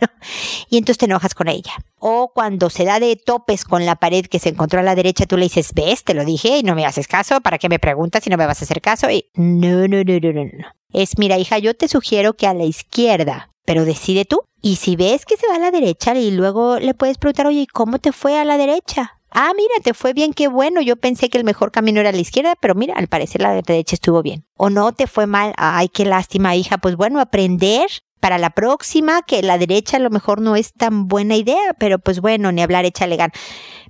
y 0.68 0.78
entonces 0.78 0.98
te 0.98 1.06
enojas 1.06 1.34
con 1.34 1.48
ella. 1.48 1.72
O 1.98 2.32
cuando 2.34 2.70
se 2.70 2.84
da 2.84 3.00
de 3.00 3.16
topes 3.16 3.64
con 3.64 3.86
la 3.86 3.96
pared 3.96 4.26
que 4.26 4.38
se 4.38 4.50
encontró 4.50 4.80
a 4.80 4.82
la 4.82 4.94
derecha, 4.94 5.26
tú 5.26 5.36
le 5.36 5.44
dices, 5.44 5.72
ves, 5.74 6.04
te 6.04 6.14
lo 6.14 6.24
dije 6.24 6.58
y 6.58 6.62
no 6.62 6.74
me 6.74 6.86
haces 6.86 7.08
caso, 7.08 7.40
¿para 7.40 7.58
qué 7.58 7.68
me 7.68 7.78
preguntas 7.78 8.24
si 8.24 8.30
no 8.30 8.36
me 8.36 8.46
vas 8.46 8.60
a 8.60 8.64
hacer 8.64 8.80
caso? 8.80 9.10
Y 9.10 9.30
no, 9.34 9.88
no, 9.88 10.04
no, 10.04 10.20
no, 10.20 10.32
no, 10.32 10.44
no. 10.44 10.66
Es, 10.92 11.18
mira, 11.18 11.38
hija, 11.38 11.58
yo 11.58 11.74
te 11.74 11.88
sugiero 11.88 12.34
que 12.34 12.46
a 12.46 12.54
la 12.54 12.64
izquierda, 12.64 13.50
pero 13.64 13.84
decide 13.84 14.24
tú. 14.24 14.40
Y 14.62 14.76
si 14.76 14.96
ves 14.96 15.24
que 15.24 15.36
se 15.36 15.46
va 15.48 15.56
a 15.56 15.58
la 15.58 15.70
derecha 15.70 16.14
y 16.14 16.30
luego 16.30 16.78
le 16.78 16.94
puedes 16.94 17.18
preguntar, 17.18 17.46
oye, 17.46 17.66
¿cómo 17.72 17.98
te 17.98 18.12
fue 18.12 18.38
a 18.38 18.44
la 18.44 18.56
derecha? 18.56 19.12
Ah, 19.30 19.52
mira, 19.54 19.74
te 19.82 19.92
fue 19.92 20.12
bien, 20.12 20.32
qué 20.32 20.48
bueno. 20.48 20.80
Yo 20.80 20.96
pensé 20.96 21.28
que 21.28 21.36
el 21.36 21.44
mejor 21.44 21.70
camino 21.70 22.00
era 22.00 22.12
la 22.12 22.18
izquierda, 22.18 22.54
pero 22.60 22.74
mira, 22.74 22.94
al 22.94 23.08
parecer 23.08 23.42
la 23.42 23.52
derecha 23.52 23.94
estuvo 23.94 24.22
bien. 24.22 24.46
O 24.56 24.70
no 24.70 24.92
te 24.92 25.06
fue 25.06 25.26
mal. 25.26 25.52
Ay, 25.58 25.88
qué 25.88 26.06
lástima, 26.06 26.56
hija. 26.56 26.78
Pues 26.78 26.96
bueno, 26.96 27.20
aprender 27.20 27.86
para 28.26 28.38
la 28.38 28.50
próxima, 28.50 29.22
que 29.22 29.40
la 29.40 29.56
derecha 29.56 29.98
a 29.98 30.00
lo 30.00 30.10
mejor 30.10 30.40
no 30.40 30.56
es 30.56 30.72
tan 30.72 31.06
buena 31.06 31.36
idea, 31.36 31.74
pero 31.78 32.00
pues 32.00 32.20
bueno, 32.20 32.50
ni 32.50 32.60
hablar, 32.60 32.84
échale 32.84 33.14
gan. 33.16 33.30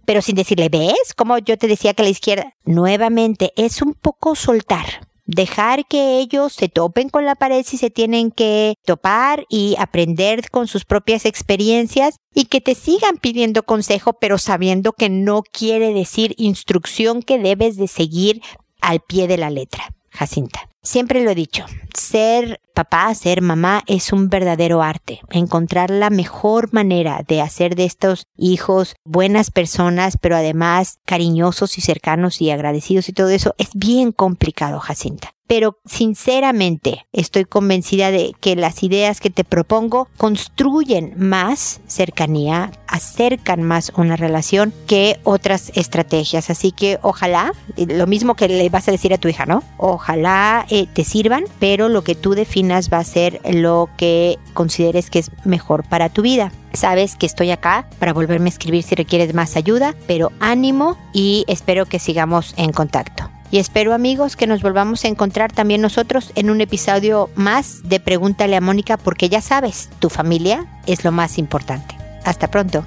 Pero 0.04 0.20
sin 0.20 0.34
decirle, 0.34 0.68
¿ves? 0.68 1.14
Como 1.16 1.38
yo 1.38 1.56
te 1.56 1.66
decía 1.66 1.94
que 1.94 2.02
la 2.02 2.10
izquierda, 2.10 2.52
nuevamente, 2.66 3.54
es 3.56 3.80
un 3.80 3.94
poco 3.94 4.34
soltar. 4.34 4.84
Dejar 5.24 5.86
que 5.86 6.18
ellos 6.18 6.52
se 6.52 6.68
topen 6.68 7.08
con 7.08 7.24
la 7.24 7.34
pared 7.34 7.64
si 7.64 7.78
se 7.78 7.88
tienen 7.88 8.30
que 8.30 8.74
topar 8.84 9.46
y 9.48 9.74
aprender 9.78 10.50
con 10.50 10.68
sus 10.68 10.84
propias 10.84 11.24
experiencias 11.24 12.16
y 12.34 12.44
que 12.44 12.60
te 12.60 12.74
sigan 12.74 13.16
pidiendo 13.16 13.62
consejo, 13.62 14.18
pero 14.20 14.36
sabiendo 14.36 14.92
que 14.92 15.08
no 15.08 15.44
quiere 15.50 15.94
decir 15.94 16.34
instrucción 16.36 17.22
que 17.22 17.38
debes 17.38 17.78
de 17.78 17.88
seguir 17.88 18.42
al 18.82 19.00
pie 19.00 19.28
de 19.28 19.38
la 19.38 19.48
letra. 19.48 19.94
Jacinta. 20.10 20.68
Siempre 20.82 21.24
lo 21.24 21.30
he 21.30 21.34
dicho, 21.34 21.64
ser 21.94 22.60
papá, 22.76 23.12
ser 23.14 23.40
mamá 23.40 23.82
es 23.86 24.12
un 24.12 24.28
verdadero 24.28 24.82
arte. 24.82 25.20
Encontrar 25.30 25.90
la 25.90 26.10
mejor 26.10 26.74
manera 26.74 27.24
de 27.26 27.40
hacer 27.40 27.74
de 27.74 27.86
estos 27.86 28.26
hijos 28.36 28.96
buenas 29.02 29.50
personas, 29.50 30.18
pero 30.20 30.36
además 30.36 30.98
cariñosos 31.06 31.78
y 31.78 31.80
cercanos 31.80 32.42
y 32.42 32.50
agradecidos 32.50 33.08
y 33.08 33.14
todo 33.14 33.30
eso 33.30 33.54
es 33.56 33.70
bien 33.74 34.12
complicado, 34.12 34.78
Jacinta 34.78 35.36
pero 35.46 35.78
sinceramente 35.84 37.06
estoy 37.12 37.44
convencida 37.44 38.10
de 38.10 38.34
que 38.40 38.56
las 38.56 38.82
ideas 38.82 39.20
que 39.20 39.30
te 39.30 39.44
propongo 39.44 40.08
construyen 40.16 41.14
más 41.16 41.80
cercanía, 41.86 42.72
acercan 42.88 43.62
más 43.62 43.92
una 43.96 44.16
relación 44.16 44.72
que 44.86 45.18
otras 45.24 45.70
estrategias. 45.74 46.50
Así 46.50 46.72
que 46.72 46.98
ojalá, 47.02 47.52
lo 47.76 48.06
mismo 48.06 48.34
que 48.34 48.48
le 48.48 48.68
vas 48.68 48.88
a 48.88 48.92
decir 48.92 49.12
a 49.14 49.18
tu 49.18 49.28
hija, 49.28 49.46
¿no? 49.46 49.62
Ojalá 49.76 50.66
eh, 50.70 50.86
te 50.92 51.04
sirvan, 51.04 51.44
pero 51.58 51.88
lo 51.88 52.02
que 52.02 52.14
tú 52.14 52.34
va 52.74 52.98
a 52.98 53.04
ser 53.04 53.40
lo 53.50 53.88
que 53.96 54.38
consideres 54.54 55.10
que 55.10 55.20
es 55.20 55.30
mejor 55.44 55.84
para 55.84 56.08
tu 56.08 56.22
vida. 56.22 56.52
Sabes 56.72 57.16
que 57.16 57.26
estoy 57.26 57.50
acá 57.50 57.88
para 57.98 58.12
volverme 58.12 58.46
a 58.46 58.52
escribir 58.52 58.82
si 58.82 58.94
requieres 58.94 59.34
más 59.34 59.56
ayuda, 59.56 59.94
pero 60.06 60.32
ánimo 60.40 60.98
y 61.12 61.44
espero 61.48 61.86
que 61.86 61.98
sigamos 61.98 62.54
en 62.56 62.72
contacto. 62.72 63.30
Y 63.50 63.58
espero 63.58 63.94
amigos 63.94 64.36
que 64.36 64.46
nos 64.46 64.62
volvamos 64.62 65.04
a 65.04 65.08
encontrar 65.08 65.52
también 65.52 65.80
nosotros 65.80 66.32
en 66.34 66.50
un 66.50 66.60
episodio 66.60 67.30
más 67.36 67.88
de 67.88 68.00
Pregúntale 68.00 68.56
a 68.56 68.60
Mónica 68.60 68.96
porque 68.96 69.28
ya 69.28 69.40
sabes, 69.40 69.88
tu 70.00 70.10
familia 70.10 70.66
es 70.86 71.04
lo 71.04 71.12
más 71.12 71.38
importante. 71.38 71.96
Hasta 72.24 72.50
pronto. 72.50 72.84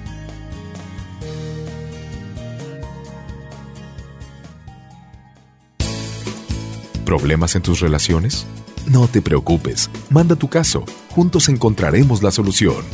¿Problemas 7.06 7.56
en 7.56 7.62
tus 7.62 7.80
relaciones? 7.80 8.46
No 8.90 9.06
te 9.06 9.22
preocupes, 9.22 9.88
manda 10.10 10.34
tu 10.34 10.48
caso, 10.48 10.84
juntos 11.14 11.48
encontraremos 11.48 12.24
la 12.24 12.32
solución. 12.32 12.84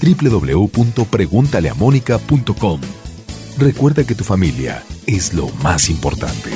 www.preguntaleamónica.com 0.00 2.80
Recuerda 3.58 4.04
que 4.04 4.14
tu 4.14 4.22
familia 4.22 4.84
es 5.08 5.34
lo 5.34 5.48
más 5.60 5.90
importante. 5.90 6.50